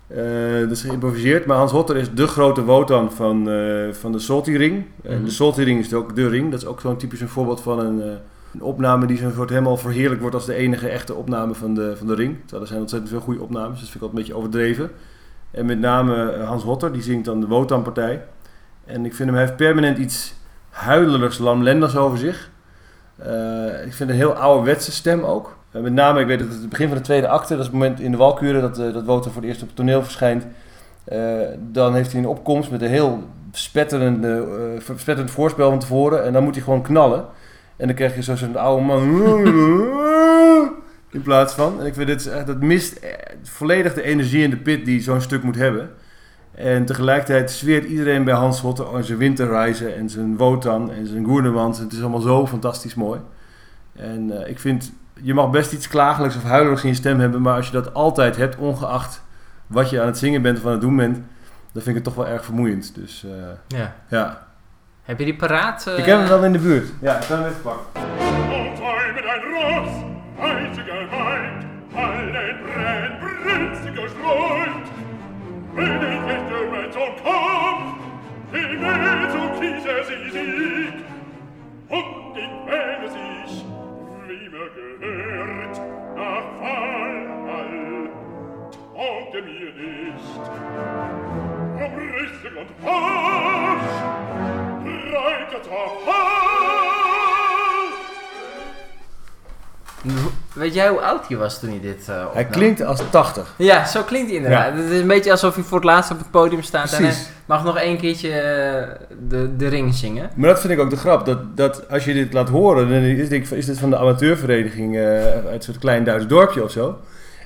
[0.07, 4.19] Eh, dat is geïmproviseerd, maar Hans Hotter is de grote Wotan van, eh, van de
[4.19, 4.85] Salty Ring.
[5.03, 5.25] En Mhm.
[5.25, 6.51] de Salty Ring is ook de ring.
[6.51, 8.09] Dat is ook zo'n typisch een voorbeeld van een, eh,
[8.55, 11.97] een opname die zo'n soort helemaal verheerlijk wordt als de enige echte opname van de,
[11.97, 12.37] van de ring.
[12.41, 14.91] Terwijl er zijn ontzettend veel goede opnames, dus dat vind ik altijd een beetje overdreven.
[15.51, 18.25] En met name eh, Hans Hotter, die zingt dan de Wotan-partij.
[18.85, 20.35] En ik vind hem, hij heeft permanent iets
[20.71, 22.51] huilerigs, lamlendigs over zich.
[23.17, 25.57] Eh, ik vind een heel ouderwetse stem ook.
[25.71, 27.65] Eh, met name, ik weet dat het het begin van de tweede acte, dat is
[27.65, 30.03] het moment in de Walkuren dat, eh dat Wotan voor het eerst op het toneel
[30.03, 30.47] verschijnt.
[31.05, 31.19] Eh,
[31.73, 34.45] dan heeft hij een opkomst met een heel spetterende,
[34.97, 36.25] spetterend voorspel van tevoren.
[36.25, 37.25] En dan moet hij gewoon knallen.
[37.77, 39.01] En dan krijg je zo- zo'n oude man.
[41.11, 41.81] In plaats van.
[41.81, 43.01] En ik vind dit echt, dat mist
[43.43, 45.91] volledig de energie en de pit die zo'n stuk moet hebben.
[46.55, 51.25] En tegelijkertijd zweert iedereen bij Hans Hotter aan zijn winterreizen en zijn Wotan en zijn
[51.25, 51.79] Goernemans.
[51.79, 53.21] Het is allemaal zo fantastisch mooi.
[53.97, 54.93] En ik vind,
[55.23, 57.95] je mag best iets klagelijks of huilerigs in je stem hebben, maar als je dat
[57.95, 59.23] altijd hebt, ongeacht
[59.67, 61.15] wat je aan het zingen bent of aan het doen bent,
[61.73, 62.95] dan vind ik het toch wel erg vermoeiend.
[62.95, 63.95] Dus eh, Ja.
[64.09, 64.47] ja.
[65.03, 65.87] Heb je die paraat?
[65.87, 65.99] eh?
[65.99, 66.89] Ik heb hem wel in de buurt.
[67.01, 67.85] Ja, ik kan hem even pakken.
[81.89, 83.76] Und sich,
[85.01, 85.81] gehört
[86.17, 88.11] nach Fallhall,
[88.95, 90.41] taugte mir nicht.
[91.79, 93.91] Um Rissig und Fasch,
[94.85, 97.26] breiteter Fasch,
[100.55, 103.55] Weet jij hoe oud hij was toen hij dit eh Hij klinkt als 80.
[103.59, 104.77] Ja, zo klinkt hij inderdaad.
[104.77, 107.15] Het is een beetje alsof hij voor het laatst op het podium staat en hij
[107.47, 108.89] mag nog één keertje eh,
[109.29, 110.31] de, de ring zingen.
[110.35, 111.27] Maar dat vind ik ook de grap.
[111.27, 114.97] Dat, dat als je dit laat horen, dan is dit, is dit van de amateurvereniging
[114.97, 116.99] eh, uit een soort klein Duits dorpje of zo.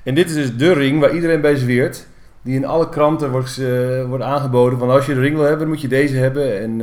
[0.04, 2.06] En dit is dus de ring waar iedereen bij zweert.
[2.42, 3.60] Die in alle kranten wordt,
[4.06, 6.60] wordt aangeboden van als je de ring wil hebben, dan moet je deze hebben.
[6.60, 6.82] En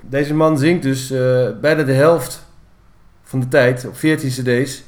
[0.00, 1.08] deze man zingt dus
[1.60, 2.46] bijna de helft
[3.22, 4.82] van de tijd op 14 cd's.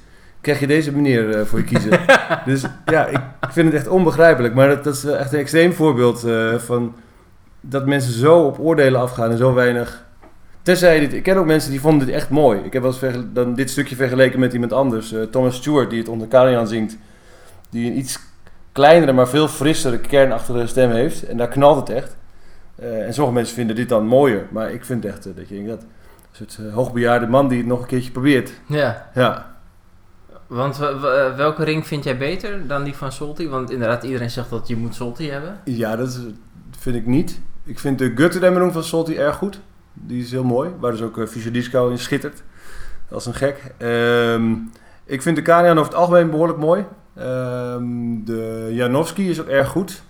[0.48, 2.00] Krijg je deze meneer eh, voor je kiezen.
[2.46, 3.20] dus ja, ik
[3.50, 4.54] vind het echt onbegrijpelijk.
[4.54, 6.94] Maar dat, dat is echt een extreem voorbeeld eh, van
[7.60, 10.04] dat mensen zo op oordelen afgaan en zo weinig
[10.62, 12.60] Tenzij dit, ik ken ook mensen die vonden dit echt mooi.
[12.64, 15.12] Ik heb wel eens dan dit stukje vergeleken met iemand anders.
[15.12, 16.96] eh, Thomas Stewart, die het onder Karajan zingt.
[17.70, 18.18] Die een iets
[18.72, 21.22] kleinere, maar veel frissere, kernachtige stem heeft.
[21.26, 22.16] En daar knalt het echt.
[22.76, 24.46] En sommige mensen vinden dit dan mooier.
[24.50, 25.82] Maar ik vind echt dat je dat...
[25.82, 28.52] Een soort hoogbejaarde man die het nog een keertje probeert.
[28.66, 29.57] Ja, Ja.
[30.48, 33.48] Want w- welke ring vind jij beter dan die van Solti?
[33.48, 35.60] Want inderdaad, iedereen zegt dat je moet Solti hebben.
[35.64, 36.20] Ja, dat
[36.78, 37.40] vind ik niet.
[37.64, 39.60] Ik vind de Götterdämmerung van Solti erg goed.
[39.92, 40.70] Die is heel mooi.
[40.78, 42.42] Waar dus ook uh, Fischer in schittert.
[43.10, 43.74] Als een gek.
[43.76, 44.54] Ehm,
[45.04, 46.84] ik vind de Karian over het algemeen behoorlijk mooi.
[47.14, 50.02] Ehm, de Janowski is ook erg goed.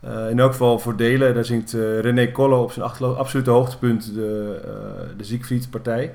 [0.00, 1.34] Eh, in elk geval voor delen.
[1.34, 6.14] Daar zingt eh, René Kolle op zijn absolute hoogtepunt de, uh, de Siegfried-partij.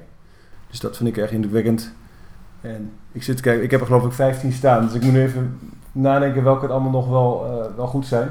[0.69, 1.93] Dus dat vind ik erg indrukwekkend.
[2.61, 4.85] En ik zit te kijken, ik heb er geloof ik 15 staan.
[4.85, 5.59] Dus ik moet nu even
[5.91, 8.29] nadenken welke het allemaal nog wel, eh, wel goed zijn.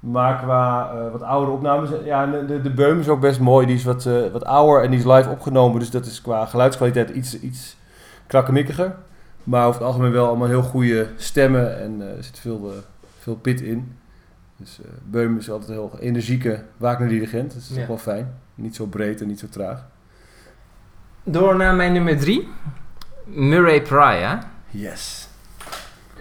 [0.00, 3.66] Maar qua eh, wat oudere opnames, ja, de, de, de Beum is ook best mooi.
[3.66, 5.78] Die is wat, eh, wat ouder en die is live opgenomen.
[5.80, 7.76] Dus dat is qua geluidskwaliteit iets, iets
[8.26, 8.94] krakkemikkiger.
[9.44, 12.76] Maar over het algemeen wel allemaal heel goede stemmen en eh, er zit veel, eh,
[13.18, 13.96] veel pit in.
[14.56, 17.52] Dus eh Beum is altijd een heel energieke Wagner-dirigent.
[17.52, 17.82] Dus dat is Ja.
[17.82, 18.34] ook wel fijn.
[18.54, 19.84] Niet zo breed en niet zo traag.
[21.22, 22.48] Door naar mijn nummer drie.
[23.26, 24.38] Murray Pryor.
[24.70, 25.28] Yes.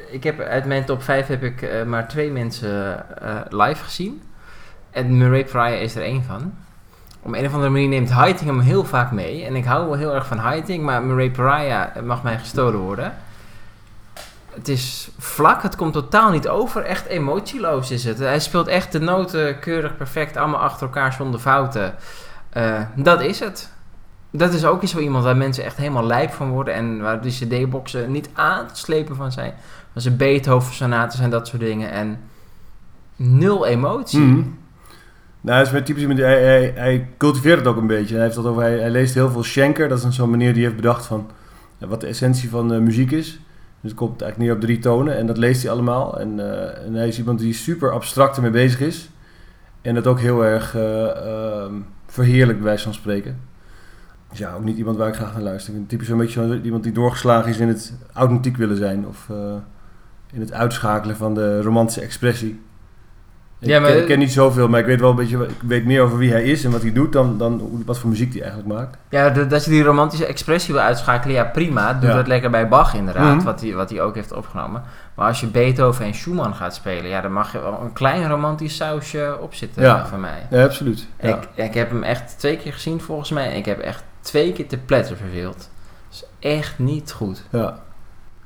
[0.09, 4.21] Ik heb, uit mijn top 5 heb ik eh, maar twee mensen eh, live gezien.
[4.91, 6.53] En Murray Pryor is er één van.
[7.21, 9.45] Op een of andere manier neemt Heiting hem heel vaak mee.
[9.45, 13.13] En ik hou wel heel erg van Heiting, maar Murray Pariah mag mij gestolen worden.
[14.53, 16.83] Het is vlak, het komt totaal niet over.
[16.83, 18.19] Echt emotieloos is het.
[18.19, 21.95] Hij speelt echt de noten keurig perfect, allemaal achter elkaar zonder fouten.
[22.49, 23.73] Eh, dat is het.
[24.37, 26.73] Dat is ook iets zo iemand waar mensen echt helemaal lijp van worden.
[26.73, 29.53] En waar de cd-boxen niet aan te slepen van zijn.
[29.93, 31.91] Van zijn Beethoven-sonaten en dat soort dingen.
[31.91, 32.19] En
[33.15, 34.19] nul emotie.
[34.19, 34.43] Mhm.
[35.41, 38.13] Nou, hij is met typisch hij, cultiveert het ook een beetje.
[38.13, 39.87] Hij, heeft dat over, hij, leest heel veel Schenker.
[39.87, 41.29] Dat is zo'n manier die heeft bedacht van
[41.77, 43.39] wat de essentie van eh, muziek is.
[43.81, 46.19] Dus het komt eigenlijk neer op drie tonen en dat leest hij allemaal.
[46.19, 49.09] En, eh, hij is iemand die super abstract ermee bezig is.
[49.81, 51.73] En dat ook heel erg eh ehm,
[52.07, 53.39] verheerlijk bij wijze van spreken.
[54.35, 55.73] Dus ja, ook niet iemand waar ik graag naar luister.
[55.73, 59.07] Ik ben typisch een beetje zo iemand die doorgeslagen is in het authentiek willen zijn.
[59.07, 59.35] Of eh,
[60.33, 62.59] in het uitschakelen van de romantische expressie.
[63.59, 65.61] Ik, Ja, maar- ken, ik ken niet zoveel, maar ik weet wel een beetje, ik
[65.67, 68.33] weet meer over wie hij is en wat hij doet dan, dan wat voor muziek
[68.33, 68.97] hij eigenlijk maakt.
[69.09, 71.93] Ja, de- dat je die romantische expressie wil uitschakelen, ja prima.
[71.93, 72.15] Doe Ja.
[72.15, 73.45] dat lekker bij Bach inderdaad, Mhm.
[73.45, 74.83] wat hij wat hij ook heeft opgenomen.
[75.15, 78.29] Maar als je Beethoven en Schumann gaat spelen, ja, dan mag je wel een klein
[78.29, 80.05] romantisch sausje opzitten Ja.
[80.07, 80.47] van mij.
[80.49, 81.07] Ja, absoluut.
[81.19, 81.27] Ja.
[81.55, 84.53] Ik, ik heb hem echt twee keer gezien volgens mij en ik heb echt twee
[84.53, 85.57] keer te pletter verveeld.
[85.57, 85.67] Dat
[86.11, 87.43] is echt niet goed.
[87.51, 87.83] ja.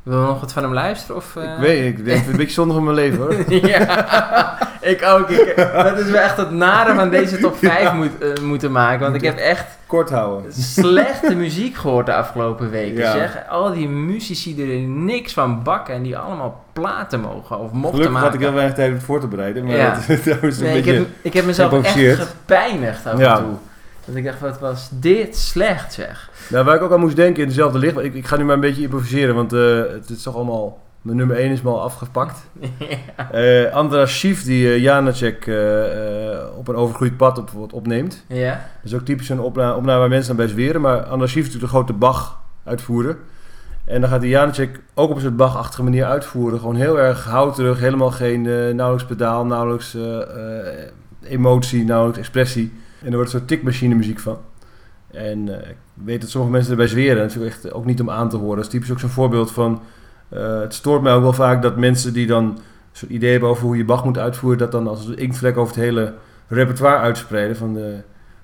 [0.04, 1.16] Wil je nog wat van hem luisteren?
[1.16, 1.44] Of, eh?
[1.44, 3.36] Ik weet ik denk het een beetje zondig in mijn leven hoor.
[3.70, 5.30] ja, ik ook.
[5.30, 9.00] Ik, dat is wel echt het nare van deze top 5 moet, eh, moeten maken.
[9.00, 10.54] Want ik heb echt Kort houden.
[10.54, 12.98] slechte muziek gehoord de afgelopen weken.
[13.00, 13.12] Ja.
[13.12, 13.38] Zeg.
[13.50, 17.90] Al die muzici die er niks van bakken en die allemaal platen mogen of mochten
[17.90, 18.26] Gelukkig maken.
[18.28, 20.00] had ik heel weinig tijd om voor te bereiden, maar Ja.
[20.08, 21.00] dat, dat is een nee, ik, beetje...
[21.00, 23.54] heb, ik heb mezelf echt gepijnigd af en toe.
[24.10, 26.30] Dat ik dacht, wat was dit slecht zeg.
[26.50, 28.44] Nou, waar ik ook aan moest denken in dezelfde licht, maar ik, ik ga nu
[28.44, 31.70] maar een beetje improviseren, want eh, het is toch allemaal, mijn nummer 1 is me
[31.70, 32.40] al afgepakt.
[33.32, 35.38] Eh Andras Schief die eh Janacek
[36.58, 38.24] op een overgroeid pad op, opneemt.
[38.28, 38.52] ja?
[38.52, 40.82] Dat is ook typisch een opna opname waar mensen dan bij zweren.
[40.82, 43.18] Maar Andras Schief doet een grote Bach uitvoeren.
[43.86, 46.60] En dan gaat die Janacek ook op een soort Bach-achtige manier uitvoeren.
[46.60, 48.42] Gewoon heel erg houterig, helemaal geen
[48.76, 49.98] nauwelijks pedaal, nauwelijks
[51.24, 52.74] emotie, nauwelijks expressie.
[53.02, 54.38] En er wordt soort tikmachine muziek van.
[55.12, 57.22] En eh, ik weet dat sommige mensen erbij zweren.
[57.22, 58.56] Dat is ook echt ook niet om aan te horen.
[58.56, 59.82] Dat is typisch ook zo'n voorbeeld van...
[60.30, 62.60] eh, het stoort mij ook wel vaak dat mensen die dan
[62.92, 64.60] soort idee hebben over hoe je Bach moet uitvoeren...
[64.60, 66.14] dat dan als een inktvlek over het hele
[66.48, 67.56] repertoire uitspreiden.
[67.56, 67.98] Van de,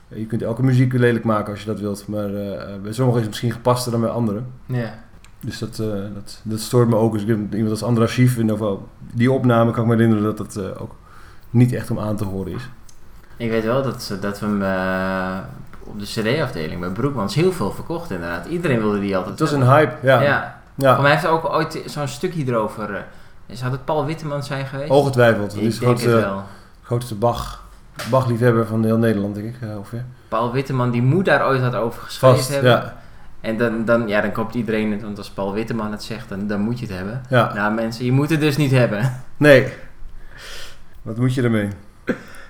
[0.08, 2.08] je kunt elke muziek lelijk maken als je dat wilt.
[2.08, 4.48] Maar eh, bij sommigen is het misschien gepaster dan bij anderen.
[4.66, 5.04] Ja.
[5.40, 7.14] Dus dat, eh, dat, dat stoort me ook.
[7.14, 9.96] Dus ik heb iemand als Andra Schief, in ieder geval die opname kan ik me
[9.96, 10.96] herinneren dat dat eh, ook
[11.50, 12.70] niet echt om aan te horen is.
[13.38, 15.38] Ik weet wel dat, ze- dat we hem eh,
[15.84, 18.46] op de cd-afdeling bij Broekmans heel veel verkocht inderdaad.
[18.46, 20.22] Iedereen wilde die altijd Het was een hype, ja.
[20.22, 20.58] ja.
[20.76, 20.92] ja.
[20.94, 22.96] Maar hij heeft ook ooit zo'n stukje erover.
[22.96, 24.90] eh, zou het Paul Witteman zijn geweest?
[24.90, 25.52] Ongetwijfeld.
[25.52, 26.44] die Ik is grootste, wel.
[26.84, 27.64] grootste Bach,
[28.10, 29.62] Bach-liefhebber van heel Nederland, denk ik.
[29.70, 30.04] eh, ongeveer.
[30.28, 32.72] Paul Witteman, die moet daar ooit wat over geschreven Vast, hebben.
[32.72, 32.98] ja.
[33.42, 36.48] En dan, dan, ja, dan koopt iedereen het, want als Paul Witteman het zegt, dan,
[36.48, 37.22] dan moet je het hebben.
[37.30, 37.54] ja.
[37.54, 39.22] Nou mensen, je moet het dus niet hebben.
[39.38, 39.74] Nee.
[41.02, 41.70] Wat moet je ermee?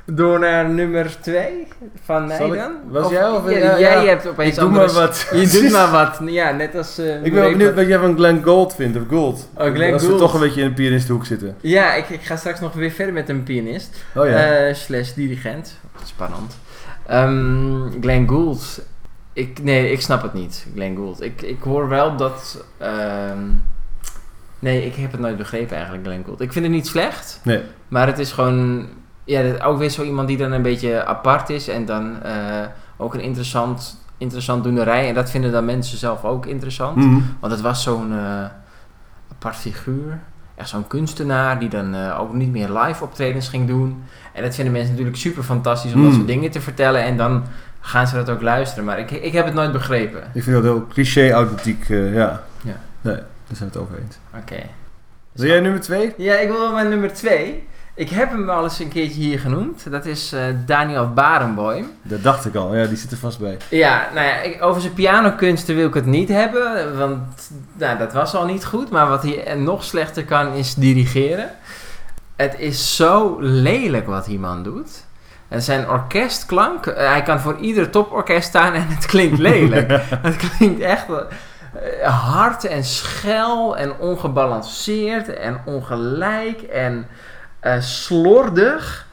[0.07, 1.67] Door naar nummer 2
[2.03, 2.71] van mij dan?
[2.89, 4.09] was jij of- ja, ja, jij ja.
[4.09, 5.27] hebt opeens Ik doe maar wat.
[5.41, 6.19] Je doet maar wat.
[6.25, 6.97] Ja, net als...
[6.97, 9.49] eh, Ik ben wel benieuwd wat jij van Glenn Gould vindt, of Gould.
[9.53, 11.55] Oh, Glenn Als we toch een beetje in de pianistenhoek zitten.
[11.61, 14.03] Ja, ik, ik ga straks nog weer verder met een pianist.
[14.15, 14.31] Oh ja.
[14.67, 15.79] Eh, slash dirigent.
[16.05, 16.57] Spannend.
[17.07, 18.81] Ehm Glenn Gould.
[19.33, 21.21] Ik, nee, ik snap het niet, Glenn Gould.
[21.21, 22.65] Ik, ik hoor wel dat...
[22.77, 23.39] ehm,
[24.59, 26.41] nee, ik heb het nooit begrepen eigenlijk, Glenn Gould.
[26.41, 27.39] Ik vind het niet slecht.
[27.43, 27.61] nee.
[27.87, 28.87] Maar het is gewoon...
[29.25, 31.67] Ja, dat- ook weer zo iemand die dan een beetje apart is.
[31.67, 32.33] En dan eh,
[32.97, 35.07] ook een interessant, interessant doenerij.
[35.07, 36.95] En dat vinden dan mensen zelf ook interessant.
[36.95, 37.19] Mhm.
[37.39, 38.43] Want het was zo'n eh,
[39.31, 40.19] apart figuur.
[40.55, 44.03] Echt zo'n kunstenaar die dan eh, ook niet meer live optredens ging doen.
[44.33, 46.15] En dat vinden mensen natuurlijk super fantastisch om dat Mm.
[46.15, 47.01] soort dingen te vertellen.
[47.03, 47.43] En dan
[47.79, 48.85] gaan ze dat ook luisteren.
[48.85, 50.23] Maar ik, ik heb het nooit begrepen.
[50.33, 52.41] Ik vind dat heel cliché-authentiek, eh, ja.
[52.61, 52.75] Ja.
[53.01, 53.23] Nee, daar
[53.57, 54.17] zijn we het over eens.
[54.41, 54.61] Oké.
[55.31, 56.13] Wil jij nummer twee?
[56.17, 57.67] Ja, ik wil wel mijn nummer twee.
[57.95, 59.91] Ik heb hem al eens een keertje hier genoemd.
[59.91, 61.91] Dat is eh, Daniel Barenboim.
[62.01, 63.57] Dat dacht ik al, ja, die zit er vast bij.
[63.69, 67.19] Ja, nou ja, ik- over zijn pianokunsten wil ik het niet hebben, want
[67.73, 68.89] nou, dat was al niet goed.
[68.89, 71.49] Maar wat hij nog slechter kan is dirigeren.
[72.35, 75.03] Het is zo lelijk wat die man doet.
[75.47, 80.01] En zijn orkestklank, eh, hij kan voor ieder toporkest staan en het klinkt lelijk.
[80.29, 81.05] het klinkt echt
[82.01, 87.07] eh, hard en schel en ongebalanceerd en ongelijk en
[87.65, 89.05] eh, slordig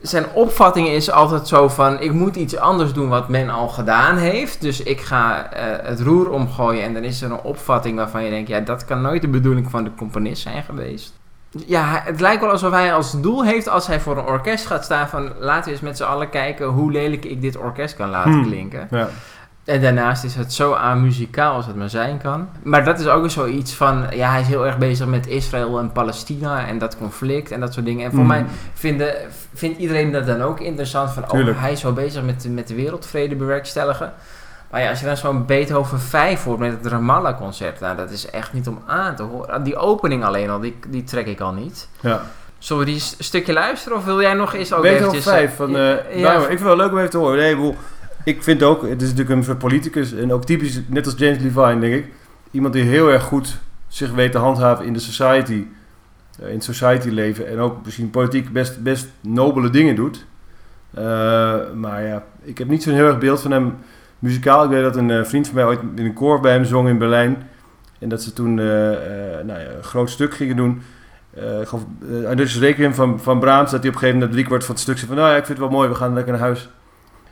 [0.00, 4.16] zijn opvatting is altijd zo van: ik moet iets anders doen wat men al gedaan
[4.16, 4.60] heeft.
[4.60, 6.82] Dus ik ga eh, het roer omgooien.
[6.82, 9.70] En dan is er een opvatting waarvan je denkt: ja, dat kan nooit de bedoeling
[9.70, 11.18] van de componist zijn geweest.
[11.66, 14.84] Ja, het lijkt wel alsof hij als doel heeft als hij voor een orkest gaat
[14.84, 18.10] staan van laten we eens met z'n allen kijken hoe lelijk ik dit orkest kan
[18.10, 18.46] laten Hmm.
[18.46, 18.88] klinken.
[18.90, 19.08] Ja.
[19.64, 22.48] En daarnaast is het zo amuzikaal als het maar zijn kan.
[22.62, 25.78] Maar dat is ook weer zoiets van, ja, hij is heel erg bezig met Israël
[25.78, 28.04] en Palestina en dat conflict en dat soort dingen.
[28.04, 28.26] En voor Mm.
[28.26, 28.44] mij
[28.74, 29.14] vinden,
[29.54, 31.56] vindt iedereen dat dan ook interessant van, Tuurlijk.
[31.56, 34.12] oh, hij is zo bezig met, met de wereldvrede bewerkstelligen.
[34.70, 38.30] Maar ja, als je dan zo'n Beethoven 5 hoort met het Ramallah-concert, nou, dat is
[38.30, 39.62] echt niet om aan te horen.
[39.62, 41.88] Die opening alleen al, die, die trek ik al niet.
[42.00, 42.20] ja.
[42.58, 45.32] Zullen we die stukje luisteren of wil jij nog eens ook Beethoven eventjes...
[45.32, 45.76] 5 van...
[45.76, 47.36] eh ja, nou, ik vind het wel leuk om even te horen.
[47.38, 47.76] Nee, ik bedoel,
[48.24, 51.42] ik vind ook, het is natuurlijk een soort politicus en ook typisch, net als James
[51.42, 52.12] Levine, denk ik.
[52.50, 53.58] Iemand die heel erg goed
[53.88, 55.66] zich weet te handhaven in de society,
[56.40, 60.26] eh, in het society leven en ook misschien politiek best, best nobele dingen doet.
[60.94, 61.04] Eh,
[61.74, 63.74] maar ja, ik heb niet zo'n heel erg beeld van hem
[64.18, 64.64] muzikaal.
[64.64, 66.88] Ik weet dat een eh, vriend van mij ooit in een koor bij hem zong
[66.88, 67.48] in Berlijn.
[67.98, 70.82] En dat ze toen nou ja, een groot stuk gingen doen.
[71.34, 71.84] Geloof,
[72.26, 74.74] eh, dus Requiem van, van Brahms, dat hij op een gegeven moment drie kwart van
[74.74, 75.16] het stuk zei van...
[75.16, 76.68] Nou ja, ik vind het wel mooi, we gaan lekker naar huis.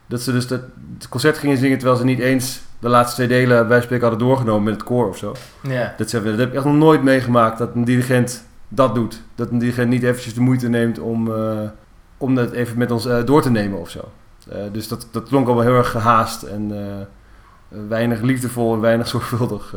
[0.08, 0.60] Dat ze dus dat,
[0.98, 4.26] het concert gingen zingen terwijl ze niet eens de laatste twee delen bij spreken hadden
[4.26, 5.34] doorgenomen met het koor of zo.
[5.62, 5.94] Ja.
[5.96, 9.22] Dat, ze, dat heb ik echt nog nooit meegemaakt, dat een dirigent dat doet.
[9.34, 11.68] Dat een dirigent niet eventjes de moeite neemt om, eh,
[12.18, 14.10] om dat even met ons eh, door te nemen of zo.
[14.50, 16.72] Eh, dus dat, dat klonk allemaal heel erg gehaast en
[17.88, 19.74] weinig liefdevol en weinig zorgvuldig.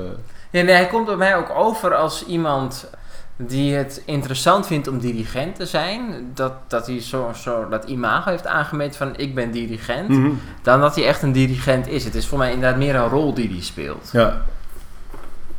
[0.49, 2.89] Ja, nee, hij komt bij mij ook over als iemand
[3.37, 6.31] die het interessant vindt om dirigent te zijn.
[6.33, 10.09] Dat, dat hij zo, zo dat imago heeft aangemeten van ik ben dirigent.
[10.09, 10.31] Mhm.
[10.61, 12.03] Dan dat hij echt een dirigent is.
[12.03, 14.09] Het is voor mij inderdaad meer een rol die hij speelt.
[14.11, 14.41] Ja.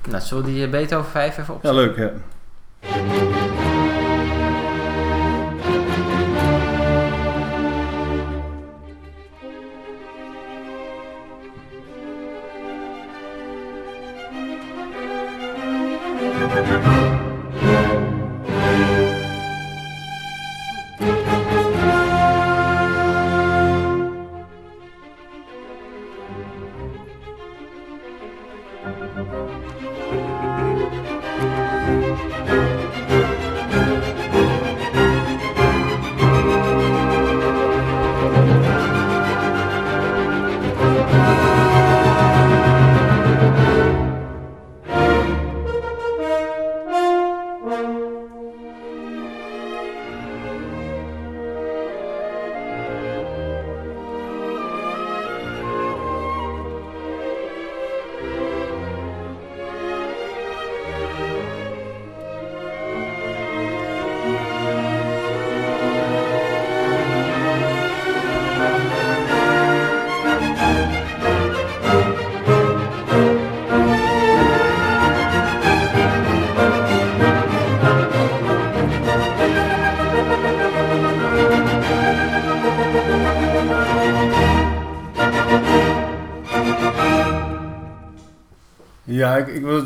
[0.08, 1.62] Nou, zullen we die eh, Beethoven 5 even op?
[1.62, 1.96] ja, leuk.
[1.96, 2.10] Ja.
[32.52, 32.81] Ja,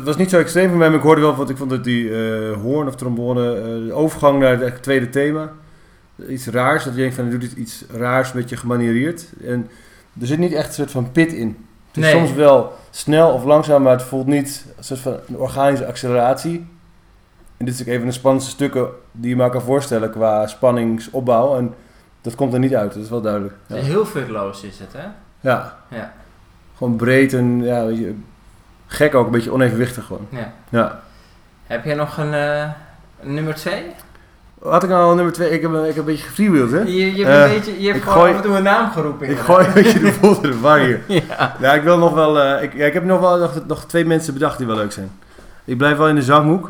[0.07, 1.69] was- het was niet zo extreem voor mij, maar ik hoorde wel, want ik vond
[1.69, 5.51] dat die eh, hoorn of trombone, eh, de overgang naar het tweede thema,
[6.29, 6.83] iets raars.
[6.83, 9.25] Dat je denkt van, hij doet iets- iets raars, een beetje gemaniereerd.
[9.43, 9.69] En
[10.21, 11.47] er zit niet echt een soort van pit in.
[11.87, 12.11] Het is Nee.
[12.11, 16.67] soms wel snel of langzaam, maar het voelt niet een soort van een organische acceleratie.
[17.57, 20.47] En dit is ook een van de spannendste stukken die je maar kan voorstellen qua
[20.47, 21.57] spanningsopbouw.
[21.57, 21.73] En
[22.21, 23.53] dat komt er niet uit, dat is wel duidelijk.
[23.67, 25.07] Ja, Heel virtuoos is het, hè?
[25.49, 25.77] ja.
[25.89, 26.13] Ja.
[26.77, 28.15] gewoon breed en ja, je,
[28.87, 30.27] gek ook, een beetje onevenwichtig gewoon.
[30.29, 30.53] ja.
[30.69, 30.99] Ja.
[31.67, 32.69] Heb jij nog een, eh,
[33.21, 33.83] nummer 2?
[34.63, 35.49] Had ik nou al nummer twee?
[35.51, 36.79] Ik heb, ik heb een beetje gefreewheeld, hè?
[36.79, 38.91] Je, je, hebt Eh, een beetje, je hebt gewoon gooi- af en toe een naam
[38.91, 39.29] geroepen.
[39.29, 40.99] Ik gooi een beetje de boel de war hier.
[41.29, 41.55] Ja.
[41.59, 42.39] Ja, ik wil nog wel...
[42.41, 44.91] eh, ik, ja, ik heb nog wel nog, nog twee mensen bedacht die wel leuk
[44.91, 45.11] zijn.
[45.65, 46.69] Ik blijf wel in de zanghoek.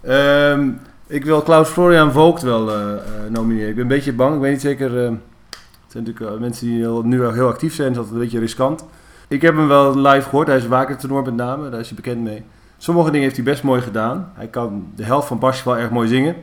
[0.00, 0.68] Ehm,
[1.06, 2.98] ik wil Klaus Florian Vogt wel eh, eh,
[3.28, 3.68] nomineren.
[3.68, 4.34] Ik ben een beetje bang.
[4.34, 4.98] Ik weet niet zeker...
[5.04, 7.86] eh, het zijn natuurlijk eh, mensen die nu al heel actief zijn.
[7.92, 8.84] Dat is altijd een beetje riskant.
[9.30, 10.46] Ik heb hem wel live gehoord.
[10.46, 11.70] Hij is waker tenor met name.
[11.70, 12.44] Daar is hij bekend mee.
[12.76, 14.32] Sommige dingen heeft hij best mooi gedaan.
[14.34, 16.36] Hij kan de helft van Parsifal erg mooi zingen.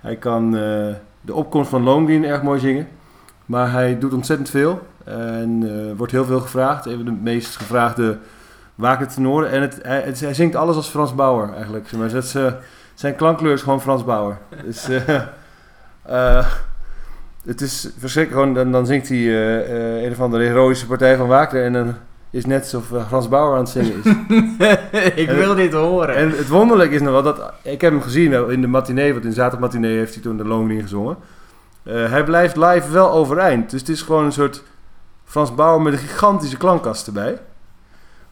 [0.00, 2.88] Hij kan eh, de opkomst van Lohengrin erg mooi zingen.
[3.46, 4.86] Maar hij doet ontzettend veel.
[5.04, 6.86] En eh, wordt heel veel gevraagd.
[6.86, 8.18] Een van de meest gevraagde
[8.74, 9.50] waker tenoren.
[9.50, 9.78] En het,
[10.20, 11.90] hij, zingt alles als Frans Bauer eigenlijk.
[12.12, 12.52] Is, eh,
[12.94, 14.38] zijn klankkleur is gewoon Frans Bauer.
[14.64, 14.86] Dus,
[17.44, 18.42] het is verschrikkelijk.
[18.42, 19.34] Gewoon, dan, dan zingt hij
[20.04, 21.64] een of andere heroïsche partij van Wagner.
[21.64, 21.72] En
[22.34, 24.10] is net alsof eh, Frans Bauer aan het zingen is.
[25.22, 26.14] ik En- wil dit horen.
[26.14, 27.52] En het wonderlijke is nog wel dat...
[27.62, 30.44] Ik heb hem gezien wel in de matinee, want in zaterdagmatinee heeft hij toen de
[30.44, 31.16] Lohengrin gezongen.
[31.82, 33.70] Eh, hij blijft live wel overeind.
[33.70, 34.62] Dus het is gewoon een soort
[35.24, 37.38] Frans Bauer met een gigantische klankkast erbij.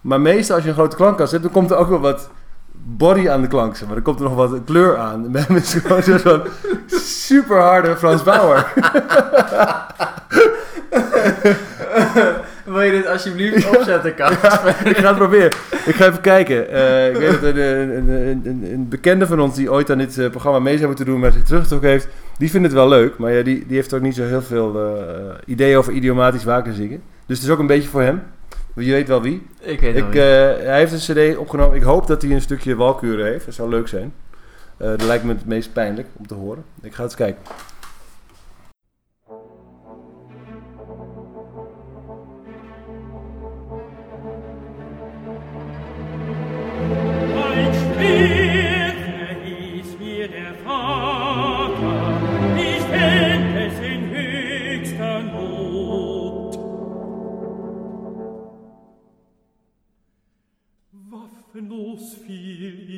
[0.01, 2.31] Maar meestal als je een grote klankkast hebt, dan komt er ook wel wat
[2.73, 3.87] body aan de klank.
[3.87, 5.31] Maar er komt er nog wat kleur aan.
[5.33, 6.43] Bij hem is gewoon zo- zo'n
[6.87, 8.73] super harde Frans Bauer.
[12.73, 14.31] Wil je dit alsjeblieft opzetten, Kas?
[14.85, 15.51] ik ga het proberen.
[15.87, 16.69] Ik ga even kijken.
[16.69, 19.99] Eh, ik weet dat een, een, een, een, een bekende van ons die ooit aan
[19.99, 22.09] dit eh, programma mee zou moeten doen, maar zich teruggetrokken heeft,
[22.39, 23.19] die vindt het wel leuk.
[23.19, 27.03] Maar ja, die, die heeft ook niet zo heel veel eh, ideeën over idiomatisch wakerzingen.
[27.27, 28.23] Dus het is ook een beetje voor hem.
[28.75, 29.47] Je weet wel wie.
[29.61, 31.77] Ik weet Ik, hij heeft een cd opgenomen.
[31.77, 33.45] Ik hoop dat hij een stukje walkuren heeft.
[33.45, 34.13] Dat zou leuk zijn.
[34.77, 36.65] Dat lijkt me het meest pijnlijk om te horen.
[36.83, 37.43] Ik ga eens kijken.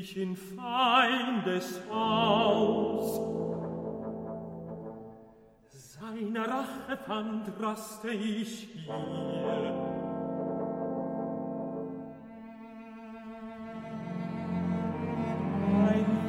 [0.05, 3.21] dich in Feindes Haus.
[5.71, 9.81] Seiner Rache fand raste ich hier,
[15.87, 16.24] Ein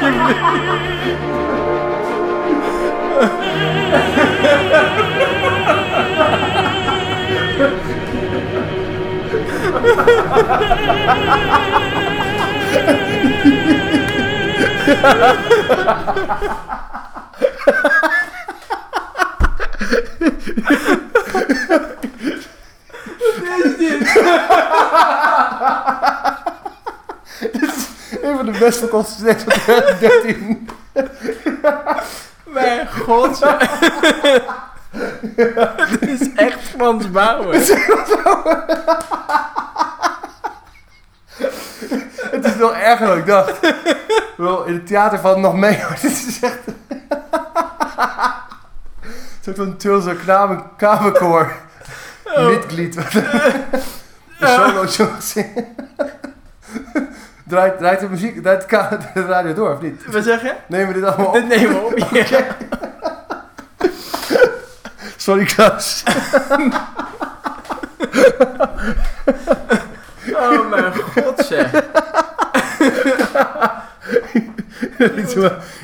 [0.00, 0.40] uit alsjeblieft.
[14.82, 14.98] Een
[15.70, 16.91] van
[28.52, 30.68] de beste consistenties van 2013.
[32.44, 33.38] Mijn god.
[36.00, 37.54] Dit is echt Frans Bauer.
[42.30, 43.74] Het is nog erger dan ik dacht.
[44.36, 45.82] Wel, in het theater valt het nog mee.
[45.82, 45.96] hoor.
[46.00, 46.58] Dit is echt...
[49.40, 51.52] Zo'n van Tulse kamer, kamerkoor.
[52.24, 52.94] Liedglied.
[52.94, 54.86] Wat een solo
[55.20, 55.81] zingen.
[57.52, 58.68] Draait, draait de muziek, draait
[59.14, 60.12] de, radio door of niet?
[60.12, 60.52] Wat zeg je?
[60.66, 61.32] Nemen we dit allemaal op?
[61.48, 61.98] Dit nemen we op.
[62.12, 62.46] Ja.
[65.16, 66.02] Sorry Klaus.
[70.32, 71.70] Oh mijn god zeg.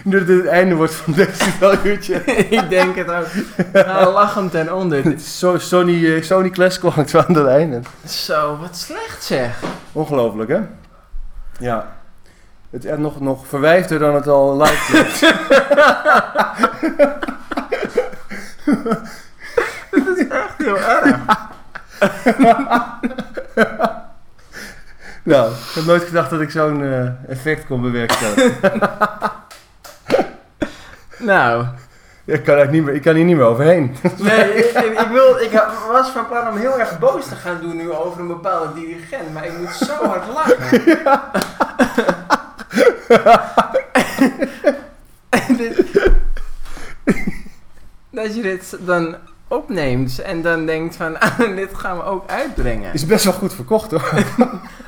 [0.05, 2.15] Nu dat het einde wordt van deze uurtje.
[2.51, 3.27] Ik denk het ook.
[3.73, 5.03] Ga lachend ten onder.
[5.03, 7.81] Dit Zo, Sony, eh, Sony Classical hangt zo aan het einde.
[8.07, 9.61] Zo, wat slecht zeg.
[9.93, 10.61] Ongelooflijk, hè?
[11.59, 11.97] Ja.
[12.71, 15.21] Het is echt nog, nog verwijfder dan het al live klinkt.
[20.59, 21.17] Heel erg.
[25.23, 28.73] nou, ik heb nooit gedacht dat ik zo'n eh, effect kon bewerkstelligen.
[31.19, 31.67] Nou,
[32.37, 33.97] ik, kan eigenlijk niet meer, ik kan hier niet meer overheen.
[34.19, 34.55] nee,
[35.03, 38.21] ik, wil, ik was van plan om heel erg boos te gaan doen nu over
[38.21, 40.83] een bepaalde dirigent, maar ik moet zo hard lachen.
[45.59, 46.11] Dit-
[48.11, 49.17] dat je dit dan
[49.49, 52.93] opneemt en dan denkt van, ah, dit gaan we ook uitbrengen.
[52.93, 54.13] Is best wel goed verkocht, hoor.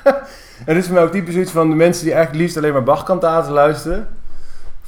[0.03, 0.15] en
[0.67, 2.83] dit is voor mij ook typisch iets van de mensen die eigenlijk liefst alleen maar
[2.83, 4.09] Bach-kantaten luisteren.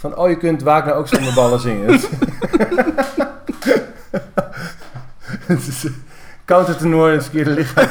[0.02, 1.86] Van, oh, je kunt Wagner ook zonder ballen zingen.
[5.46, 5.90] Het is eh,
[6.82, 7.88] in het verkeerde lichaam.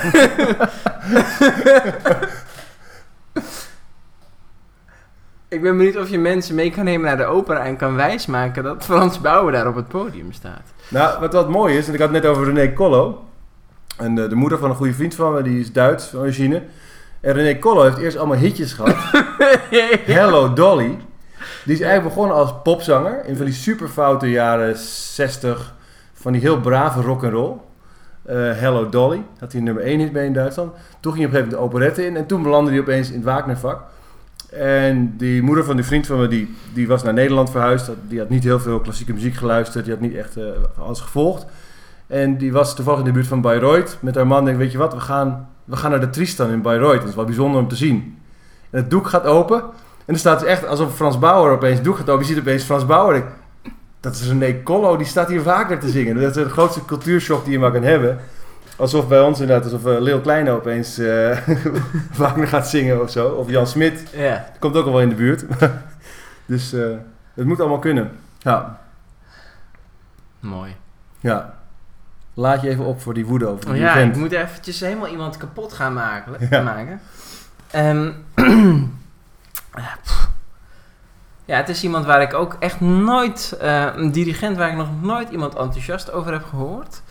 [5.48, 8.64] Ik ben benieuwd of je mensen mee kan nemen naar de opera en kan wijsmaken
[8.64, 10.74] dat Frans Bauer daar op het podium staat.
[10.88, 13.26] Nou, wat wat mooi is, en ik had het net over René Collo.
[13.98, 16.64] En de, de moeder van een goede vriend van me, die is Duits van origine.
[17.20, 18.96] En René Collo heeft eerst allemaal hitjes gehad.
[20.16, 20.98] Hello Dolly.
[21.66, 23.26] Die is eigenlijk begonnen als popzanger.
[23.26, 25.74] In van die superfoute jaren 60.
[26.14, 27.54] Van die heel brave rock'n'roll.
[28.26, 29.24] Eh Hello Dolly.
[29.40, 30.72] Had hij nummer 1 hit mee in Duitsland.
[31.00, 32.18] Toen ging hij op een gegeven moment de operette in.
[32.18, 33.82] En toen belandde hij opeens in het Wagner-vak.
[34.52, 37.92] En die moeder van die vriend van me, die, die was naar Nederland verhuisd.
[38.08, 39.86] Die had niet heel veel klassieke muziek geluisterd.
[39.86, 40.46] Die had niet echt eh,
[40.78, 41.46] alles gevolgd.
[42.08, 43.98] En die was toevallig in de buurt van Bayreuth.
[44.00, 46.62] Met haar man denk weet je wat, we gaan, we gaan naar de Tristan in
[46.62, 47.00] Bayreuth.
[47.00, 48.18] Dat is wel bijzonder om te zien.
[48.70, 49.64] En het doek gaat open.
[50.12, 52.20] En er staat dus echt alsof Frans Bauer opeens het open.
[52.20, 53.24] Je ziet opeens Frans Bauer.
[54.00, 56.16] Dat is René Collo, die staat hier vaker te zingen.
[56.16, 58.20] Dat is de grootste cultuurshock die je maar kan hebben.
[58.78, 61.38] Alsof bij ons inderdaad, alsof uh, Leel Kleine opeens eh
[62.18, 63.30] Wagner gaat zingen of zo.
[63.30, 64.04] Of Jan Smit.
[64.16, 64.46] Ja.
[64.60, 65.46] Komt ook al wel in de buurt.
[66.46, 66.82] dus eh,
[67.34, 68.12] het moet allemaal kunnen.
[68.40, 68.80] Ja,
[70.40, 70.76] Mooi.
[71.20, 71.60] ja.
[72.34, 75.08] Laat je even op voor die woede over die Oh ja, ik moet eventjes helemaal
[75.08, 76.48] iemand kapot gaan maken.
[76.50, 76.62] Ja.
[76.62, 77.00] maken.
[77.72, 78.12] Ehm,
[81.46, 84.88] ja, het is iemand waar ik ook echt nooit, eh, een dirigent waar ik nog
[85.02, 87.02] nooit iemand enthousiast over heb gehoord.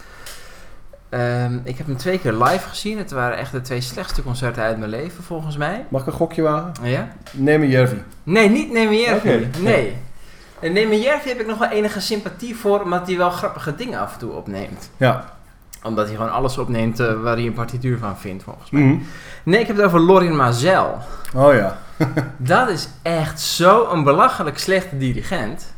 [1.09, 2.99] Ehm, ik heb hem twee keer live gezien.
[2.99, 5.87] Het waren echt de twee slechtste concerten uit mijn leven, volgens mij.
[5.89, 6.73] Mag ik een gokje wagen?
[6.83, 7.09] Ja?
[7.33, 8.03] Neem een Jervi.
[8.23, 9.35] Nee, niet Nemejervi.
[9.35, 9.59] Oké.
[9.59, 9.97] Nee.
[10.61, 14.13] En Nemejervi heb ik nog wel enige sympathie voor, omdat hij wel grappige dingen af
[14.13, 14.91] en toe opneemt.
[14.97, 15.25] Ja.
[15.83, 18.83] Omdat hij gewoon alles opneemt eh, waar hij een partituur van vindt, volgens mij.
[18.83, 18.99] Mhm.
[19.43, 20.99] Nee, ik heb het over Lorin Mazel.
[21.35, 21.79] Oh ja.
[22.36, 25.74] Dat is echt zo'n belachelijk slechte dirigent.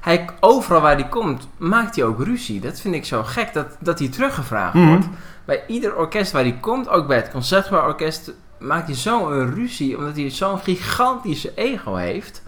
[0.00, 2.60] Hij, overal waar hij komt, maakt hij ook ruzie.
[2.60, 4.88] Dat vind ik zo gek, dat, dat hij teruggevraagd Mhm.
[4.88, 5.06] wordt.
[5.44, 9.96] Bij ieder orkest waar hij komt, ook bij het Concertgebouworkest, maakt hij zo'n ruzie.
[9.98, 12.42] Omdat hij zo'n gigantische ego heeft.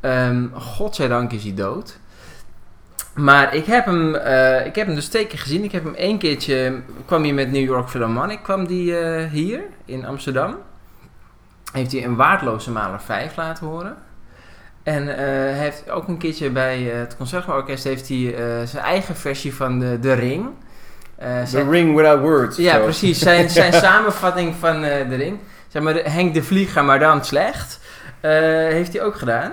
[0.00, 1.98] Ehm godzijdank is hij dood.
[3.14, 5.64] Maar ik heb, hem, eh, ik heb hem dus twee keer gezien.
[5.64, 9.60] Ik heb hem één keertje, kwam hij met New York Philharmonic, kwam die eh, hier
[9.84, 10.54] in Amsterdam.
[11.76, 13.96] Heeft hij een waardeloze Maler 5 laten horen.
[14.82, 18.84] En eh, hij heeft ook een keertje bij eh, het Concertgebouworkest heeft hij eh, zijn
[18.84, 20.46] eigen versie van de, de Ring.
[21.16, 22.56] Eh, The zijn- Ring Without Words.
[22.56, 23.18] ja, precies.
[23.18, 25.38] Zijn, zijn samenvatting van de Ring.
[25.68, 27.80] Zeg maar, de- Henk de Vlieger, maar dan slecht.
[28.20, 29.52] heeft hij ook gedaan.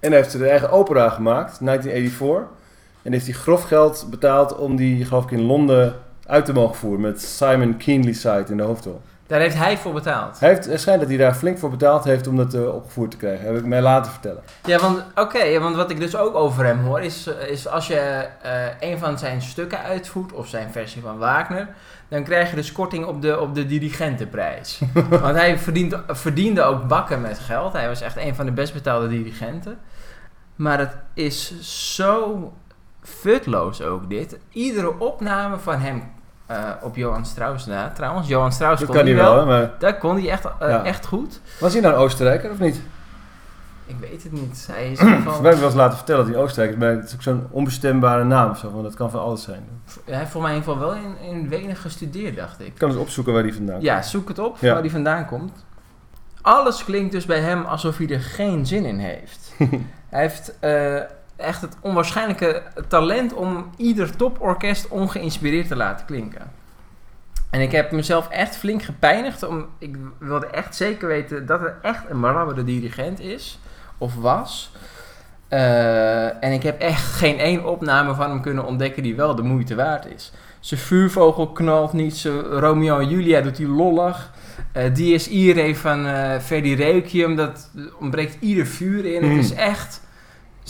[0.00, 2.54] En hij heeft zijn eigen opera gemaakt, 1984.
[3.02, 5.94] En heeft hij grof geld betaald om die, geloof ik, in Londen
[6.26, 7.00] uit te mogen voeren.
[7.00, 9.00] Met Simon Keenly Side in de hoofdrol.
[9.26, 10.40] Daar heeft hij voor betaald.
[10.40, 13.10] Hij heeft, het schijnt dat hij daar flink voor betaald heeft om dat eh, opgevoerd
[13.10, 13.46] te krijgen.
[13.46, 14.42] Heb ik mij laten vertellen.
[14.64, 17.86] Ja, want oké, want wat ik dus ook over hem hoor, is, eh, is als
[17.86, 18.50] je eh,
[18.80, 21.68] een van zijn stukken uitvoert, of zijn versie van Wagner,
[22.08, 24.80] dan krijg je dus korting op de, op de dirigentenprijs.
[25.08, 27.72] want hij verdient, verdiende ook bakken met geld.
[27.72, 29.78] Hij was echt een van de best betaalde dirigenten.
[30.56, 31.60] Maar het is
[31.94, 32.52] zo
[33.02, 34.38] futloos ook dit.
[34.50, 36.02] Iedere opname van hem
[36.46, 39.70] eh, op Johan Strauss na, trouwens, Johan Strauss Dat kon kan hij wel, maar...
[39.78, 40.84] Dat kon hij echt, eh, Ja.
[40.84, 41.40] echt goed.
[41.60, 42.80] Was hij nou een Oostenrijker of niet?
[43.86, 44.68] Ik weet het niet.
[44.72, 45.32] Hij is ieder Wij geval...
[45.32, 48.24] hebben wel eens laten vertellen dat hij Oostenrijker is, maar het is ook zo'n onbestembare
[48.24, 49.68] naam of zo, want dat kan van alles zijn.
[50.04, 52.66] Hij heeft voor mij in ieder geval wel in, in Wenen gestudeerd, dacht ik.
[52.66, 53.86] Ik kan eens opzoeken waar hij vandaan komt.
[53.86, 54.72] Ja, zoek het op, Ja.
[54.72, 55.64] waar hij vandaan komt.
[56.42, 59.52] Alles klinkt dus bij hem alsof hij er geen zin in heeft.
[60.10, 61.00] hij heeft eh,
[61.36, 66.50] echt het onwaarschijnlijke talent om ieder toporkest ongeïnspireerd te laten klinken.
[67.50, 69.42] En ik heb mezelf echt flink gepijnigd.
[69.42, 73.58] Om, ik wilde echt zeker weten dat het echt een belabberde dirigent is.
[73.98, 74.72] Of was.
[75.48, 79.42] Eh, en ik heb echt geen één opname van hem kunnen ontdekken die wel de
[79.42, 80.32] moeite waard is.
[80.60, 82.16] Zijn vuurvogel knalt niet.
[82.16, 84.30] Zijn Romeo en Julia doet hij lollig.
[84.72, 87.70] Eh Dies Irae van eh Verdi Requiem, dat
[88.00, 89.22] ontbreekt ieder vuur in.
[89.22, 89.36] Hmm.
[89.36, 90.05] Het is echt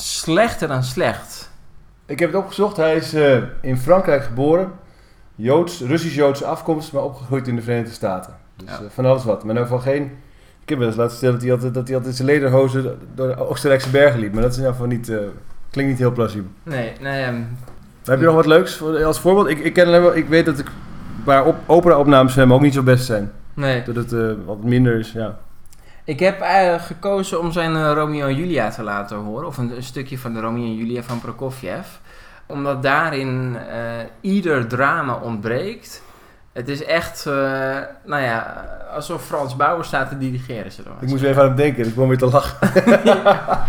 [0.01, 1.51] slechter dan slecht.
[2.07, 2.77] Ik heb het opgezocht.
[2.77, 4.71] Hij is eh, in Frankrijk geboren.
[5.35, 8.35] Joods, Russisch-Joodse afkomst, maar opgegroeid in de Verenigde Staten.
[8.57, 8.75] Dus Ja.
[8.75, 9.45] eh, van alles wat.
[9.45, 10.03] Maar in ieder geval geen...
[10.63, 13.27] Ik heb wel eens laten stellen dat hij altijd, dat hij altijd zijn lederhozen door
[13.29, 14.33] de Oostenrijkse bergen liep.
[14.33, 15.09] Maar dat is in ieder geval niet...
[15.09, 15.17] eh,
[15.71, 16.51] klinkt niet heel plausibel.
[16.63, 17.41] Nee, nee, ehm,
[18.05, 19.49] Heb je nog wat leuks voor- als voorbeeld?
[19.49, 20.67] Ik, ik, ken ik weet dat ik,
[21.25, 23.33] waar op, opera-opnames hem ook niet zo best zijn.
[23.55, 23.83] nee.
[23.83, 25.39] Dat het wat minder is, ja.
[26.07, 29.47] Ik heb eigenlijk gekozen om zijn eh, Romeo en Julia te laten horen.
[29.47, 31.87] Of een, een stukje van de Romeo en Julia van Prokofjev.
[32.47, 33.79] Omdat daarin eh,
[34.21, 36.03] ieder drama ontbreekt.
[36.53, 37.33] Het is echt, eh,
[38.05, 40.73] nou ja, alsof Frans Bauer staat te dirigeren.
[41.01, 42.71] Ik moest weer even aan hem denken, dus ik begon weer te lachen.
[43.05, 43.67] Ja,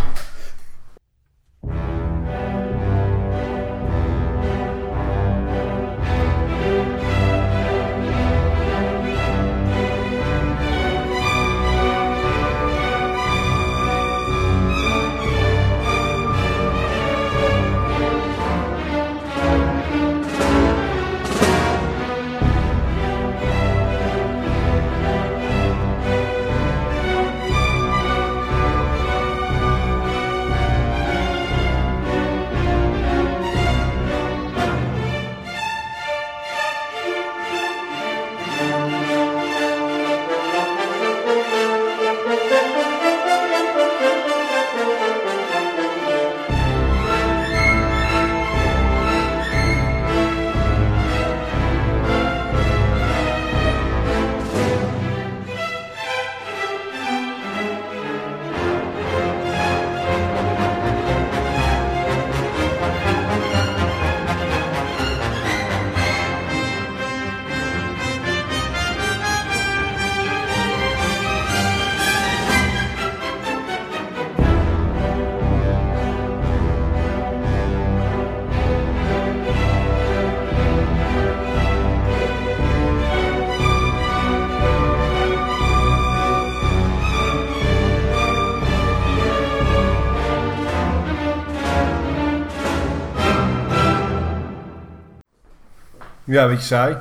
[96.43, 96.97] een beetje saai.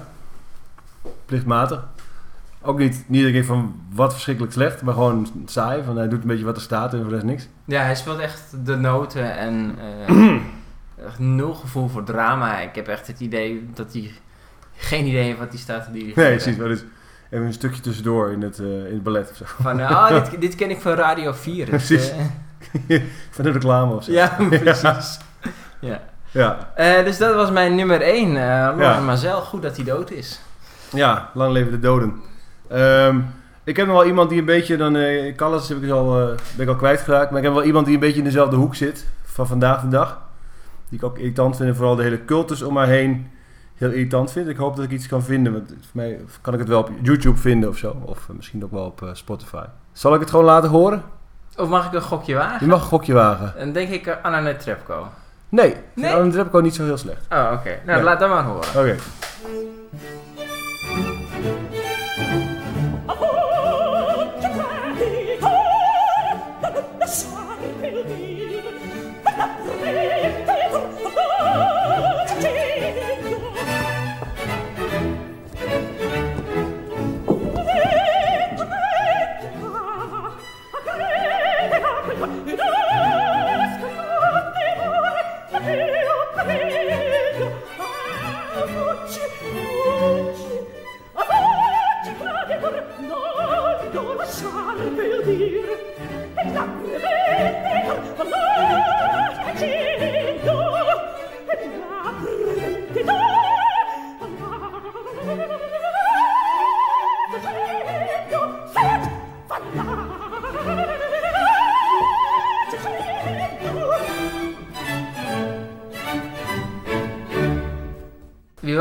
[1.26, 1.84] Plichtmatig.
[2.62, 5.82] Ook niet, niet dat ik denk van wat verschrikkelijk slecht, maar gewoon saai.
[5.84, 7.48] Van hij doet een beetje wat er staat en voor de rest niks.
[7.64, 9.74] Ja, hij speelt echt de noten en
[10.06, 10.36] eh,
[11.06, 12.60] echt nul gevoel voor drama.
[12.60, 14.12] Ik heb echt het idee dat hij
[14.76, 16.24] geen idee heeft wat hij staat te dirigeren.
[16.24, 16.56] Nee, precies.
[16.56, 16.84] Maar dus
[17.30, 19.44] even een stukje tussendoor in het, eh, in het ballet of zo.
[19.46, 21.66] Van, eh, oh, dit, dit ken ik van Radio 4.
[21.70, 22.12] Dus, Precies.
[23.30, 24.12] Van de reclame of zo.
[24.12, 24.82] ja, precies.
[24.82, 24.90] Ja.
[25.80, 26.02] Ja,
[26.74, 28.28] Eh, dus dat was mijn nummer 1.
[28.28, 29.00] Uh, Lauren Ja.
[29.00, 30.40] Mazel, goed dat hij dood is.
[30.92, 32.14] ja lang leven de doden.
[32.68, 33.20] Ehm,
[33.64, 36.20] ik heb nog wel iemand die een beetje, dan, eh Callas heb ik dus al,
[36.20, 36.26] eh,
[36.56, 38.74] ben ik al kwijtgeraakt, maar ik heb wel iemand die een beetje in dezelfde hoek
[38.74, 40.18] zit van vandaag de dag.
[40.88, 43.30] Die ik ook irritant vind en vooral de hele cultus om haar heen
[43.76, 44.48] heel irritant vind.
[44.48, 46.90] Ik hoop dat ik iets kan vinden, want voor mij kan ik het wel op
[47.02, 47.96] YouTube vinden of zo.
[48.04, 49.64] Of eh, misschien ook wel op eh, Spotify.
[49.92, 51.02] Zal ik het gewoon laten horen?
[51.56, 52.58] Of mag ik een gokje wagen?
[52.60, 53.54] Je mag een gokje wagen.
[53.58, 55.08] Dan denk ik uh, Anna Netrebko.
[55.56, 56.12] Nee, Nee?
[56.14, 56.22] nee?
[56.24, 57.20] dat heb ik ook niet zo heel slecht.
[57.32, 57.68] Oh, oké.
[57.84, 58.02] Nou, Nee.
[58.02, 58.68] laat dat maar horen.
[58.76, 58.96] Oké.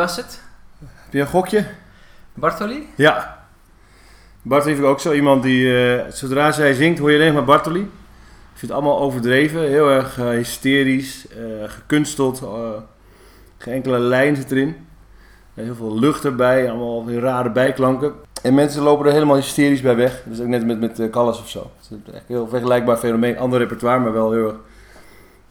[0.05, 0.41] Was het?
[0.79, 1.65] Heb je een gokje?
[2.33, 2.87] Bartoli?
[2.95, 3.45] Ja.
[4.41, 7.43] Bartoli vind ik ook zo iemand die, eh, zodra zij zingt, hoor je alleen maar
[7.43, 7.79] Bartoli.
[7.79, 12.43] Ik vind het allemaal overdreven, heel erg eh, hysterisch, eh, gekunsteld.
[13.57, 14.75] geen enkele lijn zit erin.
[15.53, 18.13] Er heel veel lucht erbij, allemaal weer rare bijklanken.
[18.41, 20.23] En mensen lopen er helemaal hysterisch bij weg.
[20.25, 21.71] Dus ook net met, met Callas of zo.
[21.77, 23.37] Het is echt een heel vergelijkbaar fenomeen.
[23.37, 24.57] Ander repertoire, maar wel heel erg...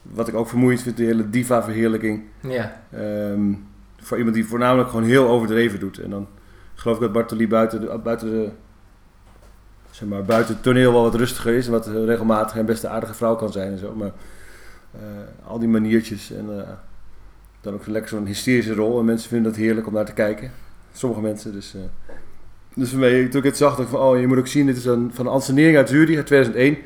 [0.03, 2.23] Wat ik ook vermoeiend vind, de hele diva-verheerlijking.
[2.41, 2.81] Ja.
[2.93, 3.53] Ehm,
[4.05, 5.99] voor iemand die voornamelijk gewoon heel overdreven doet.
[5.99, 6.29] En dan
[6.75, 8.57] geloof ik dat Bartoli buiten, de, buiten,
[9.91, 11.67] zeg maar, buiten het toneel wel wat rustiger is.
[11.67, 13.95] En wat regelmatig en best aardige vrouw kan zijn en zo.
[13.95, 14.13] Maar
[14.93, 16.69] eh, al die maniertjes en eh,
[17.61, 18.99] dan ook lekker zo'n hysterische rol.
[18.99, 20.53] En mensen vinden dat heerlijk om naar te kijken.
[20.93, 21.53] Sommige mensen.
[21.53, 21.81] Dus, eh,
[22.75, 24.77] dus voor mij, toen ik het zag, dacht van, oh, je moet ook zien, dit
[24.77, 26.79] is een, van een ansenering uit Zurich uit 2001.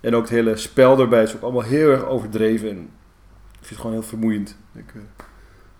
[0.00, 2.68] En ook het hele spel erbij is ook allemaal heel erg overdreven.
[2.68, 4.56] En ik vind het gewoon heel vermoeiend.
[4.74, 4.94] Ik,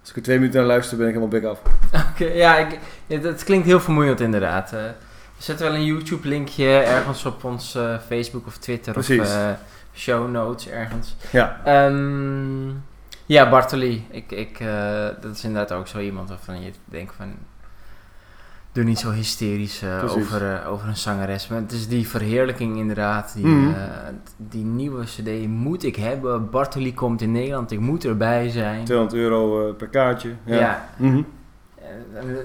[0.08, 1.60] als ik er twee minuten naar luister, ben ik helemaal bek af.
[2.10, 4.72] Oké, ja, ik, ja, dat klinkt heel vermoeiend inderdaad.
[4.72, 4.80] Eh,
[5.36, 9.20] we zetten wel een YouTube-linkje ergens op ons eh, Facebook of Twitter Precies.
[9.20, 9.50] of eh,
[9.94, 11.16] show notes ergens.
[11.30, 12.68] Ja, Ehm,
[13.26, 14.06] ja, Bartoli.
[14.10, 14.58] Ik, ik,
[15.20, 17.34] dat is inderdaad ook zo iemand waarvan je denkt van...
[18.78, 21.48] Doe niet zo hysterisch eh, over, eh, over een zangeres.
[21.48, 23.32] Maar het is die verheerlijking inderdaad.
[23.34, 23.68] Die, Mhm.
[23.74, 23.82] eh,
[24.36, 26.50] die nieuwe cd moet ik hebben.
[26.50, 27.70] Bartoli komt in Nederland.
[27.70, 28.84] Ik moet erbij zijn.
[28.84, 30.30] 200 euro per kaartje.
[30.44, 30.56] Ja.
[30.56, 30.88] Ja.
[30.96, 31.22] Mhm.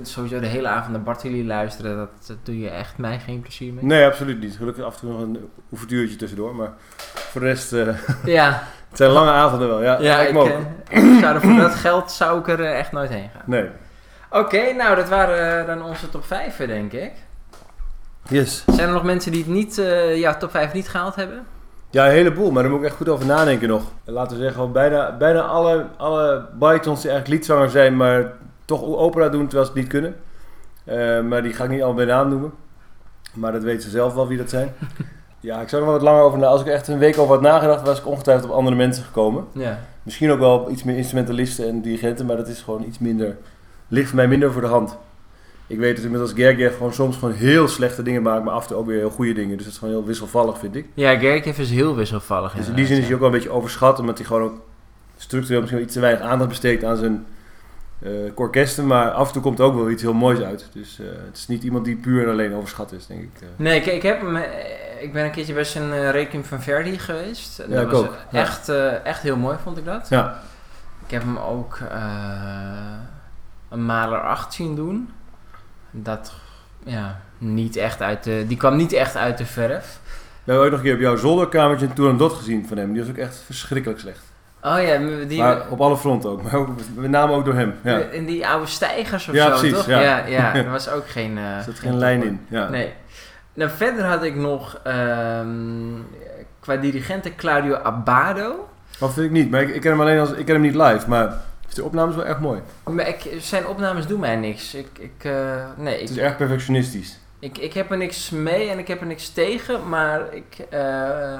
[0.01, 1.97] Sowieso de hele avond naar Bartoli luisteren.
[1.97, 3.85] Dat, dat doe je echt mij geen plezier mee.
[3.85, 4.55] Nee, absoluut niet.
[4.57, 5.37] Gelukkig af en toe nog een
[5.71, 6.55] oefentuurtje tussendoor.
[6.55, 6.73] Maar
[7.05, 7.75] voor de rest,
[8.25, 8.49] Ja,
[8.89, 9.81] het zijn lange avonden wel.
[9.83, 10.35] Ja, ja ik,
[10.89, 13.43] ik zou er voor dat geld zou ik er echt nooit heen gaan.
[13.45, 13.69] Nee.
[14.33, 17.11] Oké, nou dat waren eh, dan onze top 5 denk ik.
[18.29, 18.63] Yes.
[18.67, 21.45] Zijn er nog mensen die het niet, eh, ja, top 5 niet gehaald hebben?
[21.89, 22.51] Ja, een heleboel.
[22.51, 23.83] Maar daar moet ik echt goed over nadenken nog.
[24.03, 28.31] Laten we zeggen, bijna, bijna alle, alle baritons die eigenlijk liedzanger zijn, maar
[28.65, 30.15] toch opera doen terwijl ze het niet kunnen.
[30.83, 32.51] Eh, maar die ga ik niet allemaal bij naam noemen.
[33.33, 34.73] Maar dat weten ze zelf wel wie dat zijn.
[35.39, 36.47] ja, ik zou er wel wat langer over na.
[36.47, 39.45] Als ik echt een week over had nagedacht, was ik ongetwijfeld op andere mensen gekomen.
[39.51, 39.79] Ja.
[40.03, 43.37] Misschien ook wel iets meer instrumentalisten en dirigenten, maar dat is gewoon iets minder.
[43.93, 44.97] Ligt voor mij minder voor de hand.
[45.67, 48.67] Ik weet dat inmiddels Gergiev gewoon soms gewoon heel slechte dingen maakt, maar af en
[48.67, 49.55] toe ook weer heel goede dingen.
[49.55, 50.85] Dus dat is gewoon heel wisselvallig, vind ik.
[50.93, 52.53] Ja, Gergiev is heel wisselvallig.
[52.53, 54.61] Dus in die zin is hij ook wel een beetje overschat, omdat hij gewoon ook
[55.17, 57.25] structureel misschien wel iets te weinig aandacht besteedt aan zijn
[57.99, 58.87] eh orkesten.
[58.87, 60.69] Maar af en toe komt er ook wel iets heel moois uit.
[60.73, 63.29] Dus eh, het is niet iemand die puur en alleen overschat is, denk ik.
[63.41, 63.47] eh.
[63.55, 64.35] Nee, ik, ik, heb hem,
[64.99, 67.59] ik ben een keertje bij zijn eh, Requiem van Verdi geweest.
[67.59, 68.15] En Ja, dat was ook.
[68.31, 68.69] Echt,
[69.03, 70.07] echt heel mooi vond ik dat.
[70.09, 70.39] Ja,
[71.05, 71.79] Ik heb hem ook
[73.73, 75.09] een Maler 8 zien doen.
[75.91, 76.33] Dat,
[76.83, 79.99] ja, niet echt uit de, die kwam niet echt uit de verf.
[80.03, 82.93] we hebben ooit nog een keer op jouw zolderkamertje een Turandot gezien van hem.
[82.93, 84.31] Die was ook echt verschrikkelijk slecht.
[84.61, 84.97] Oh ja,
[85.27, 86.43] die, Maar op alle fronten ook.
[86.43, 87.73] Maar ook, met name ook door hem.
[87.83, 87.97] Ja.
[87.97, 89.85] In die oude stijgers of Ja, zo, precies, toch?
[89.85, 89.99] ja.
[90.01, 91.37] ja, ja, er was ook geen...
[91.37, 92.39] eh, zit geen lijn in.
[92.49, 92.69] Ja.
[92.69, 92.93] Nee.
[93.53, 95.47] Nou, verder had ik nog ehm,
[96.59, 98.69] qua dirigenten Claudio Abbado.
[98.99, 99.51] Dat vind ik niet.
[99.51, 100.31] Maar ik, ik ken hem alleen als...
[100.31, 101.09] Ik ken hem niet live.
[101.09, 101.33] Maar
[101.73, 102.61] de opnames wel echt mooi.
[102.83, 104.73] Maar ik, zijn opnames doen mij niks.
[104.73, 105.31] Ik, ik, eh,
[105.77, 107.19] nee, Het ik, is erg perfectionistisch.
[107.39, 111.39] ik, ik heb er niks mee en ik heb er niks tegen, maar ik, eh,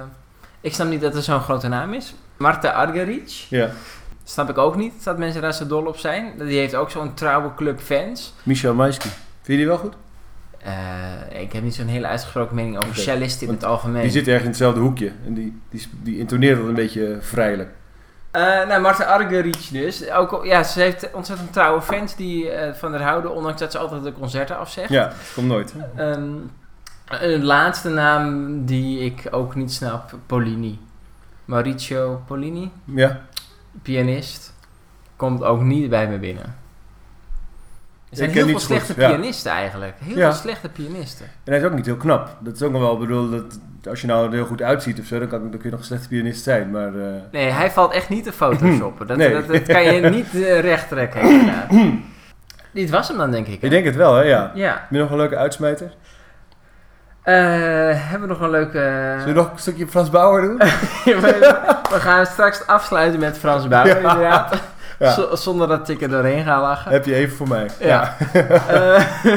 [0.61, 2.13] ik snap niet dat er zo'n grote naam is.
[2.37, 3.69] Marta Argerich, Ja.
[4.23, 6.33] snap ik ook niet dat mensen daar zo dol op zijn.
[6.37, 8.33] Die heeft ook zo'n trouwe club fans.
[8.43, 9.07] Michel Maisky.
[9.07, 9.93] Vind je die wel goed?
[10.63, 12.99] Eh, ik heb niet zo'n hele uitgesproken mening over Oké.
[12.99, 14.01] cellisten in het algemeen.
[14.01, 15.11] Die zit erg in hetzelfde hoekje.
[15.25, 17.69] En die, die, die intoneert dat een beetje vrijelijk.
[18.33, 20.09] Eh, nou, Marta Argerich dus.
[20.11, 23.77] Ook, ja, ze heeft ontzettend trouwe fans die eh, van haar houden, ondanks dat ze
[23.77, 24.89] altijd de concerten afzegt.
[24.89, 25.73] Ja, dat komt nooit.
[25.95, 26.31] Ehm,
[27.07, 30.79] een laatste naam die ik ook niet snap, Polini.
[31.45, 33.21] Mauricio Polini, Ja.
[33.81, 34.53] pianist,
[35.15, 36.55] komt ook niet bij me binnen.
[38.13, 39.09] Er zijn Ik heel veel goed, slechte ja.
[39.09, 39.93] pianisten eigenlijk.
[40.03, 40.31] Heel Ja.
[40.31, 41.25] veel slechte pianisten.
[41.25, 42.35] En hij is ook niet heel knap.
[42.39, 43.59] Dat is ook nog wel, bedoel, dat,
[43.89, 45.79] als je nou er heel goed uitziet of zo, dan, kan, dan kun je nog
[45.79, 46.71] een slechte pianist zijn.
[46.71, 49.07] Maar eh, Nee, hij valt echt niet te photoshoppen.
[49.07, 49.33] Dat, Nee.
[49.33, 51.21] dat, dat kan je niet eh, recht trekken.
[52.73, 53.59] Dit was hem dan, denk ik.
[53.61, 53.65] hè?
[53.65, 54.21] ik denk het wel, hè?
[54.21, 54.51] Ja.
[54.55, 54.71] Ja.
[54.71, 55.91] Heb je nog een leuke uitsmijter?
[57.23, 57.33] Eh,
[58.09, 58.77] hebben we nog een leuke...
[59.19, 60.57] Zullen we nog een stukje Frans Bauer doen?
[61.05, 61.59] we,
[61.91, 64.61] we gaan straks afsluiten met Frans Bauer, inderdaad.
[64.99, 65.35] Ja.
[65.35, 66.91] Zonder dat ik er doorheen ga lachen.
[66.91, 67.69] Heb je even voor mij.
[67.79, 68.15] Ja.
[68.67, 69.03] Eh,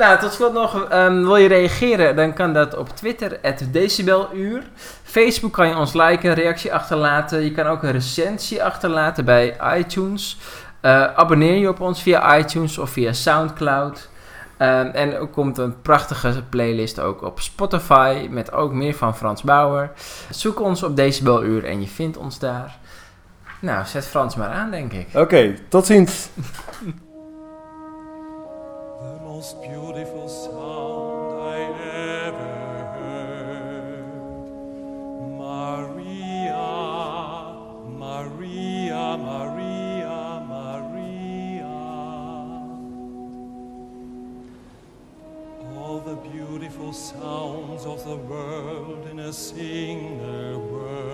[0.00, 2.16] nou, tot slot nog, ehm, wil je reageren?
[2.16, 3.38] Dan kan dat op Twitter,
[3.70, 4.62] decibeluur.
[5.02, 7.40] Facebook kan je ons liken, een reactie achterlaten.
[7.44, 10.38] Je kan ook een recensie achterlaten bij iTunes.
[10.80, 14.08] Eh, abonneer je op ons via iTunes of via Soundcloud.
[14.56, 19.42] Ehm, en er komt een prachtige playlist ook op Spotify met ook meer van Frans
[19.42, 19.90] Bauer.
[20.30, 22.78] Zoek ons op Decibeluur en je vindt ons daar.
[23.60, 25.14] Nou, zet Frans maar aan, denk ik.
[25.14, 26.28] Oké, tot ziens.
[28.98, 31.60] The most beautiful sound I
[32.24, 34.04] ever heard.
[35.38, 36.66] Maria,
[37.98, 41.74] Maria, Maria, Maria.
[45.78, 51.13] All the beautiful sounds of the world in a single word.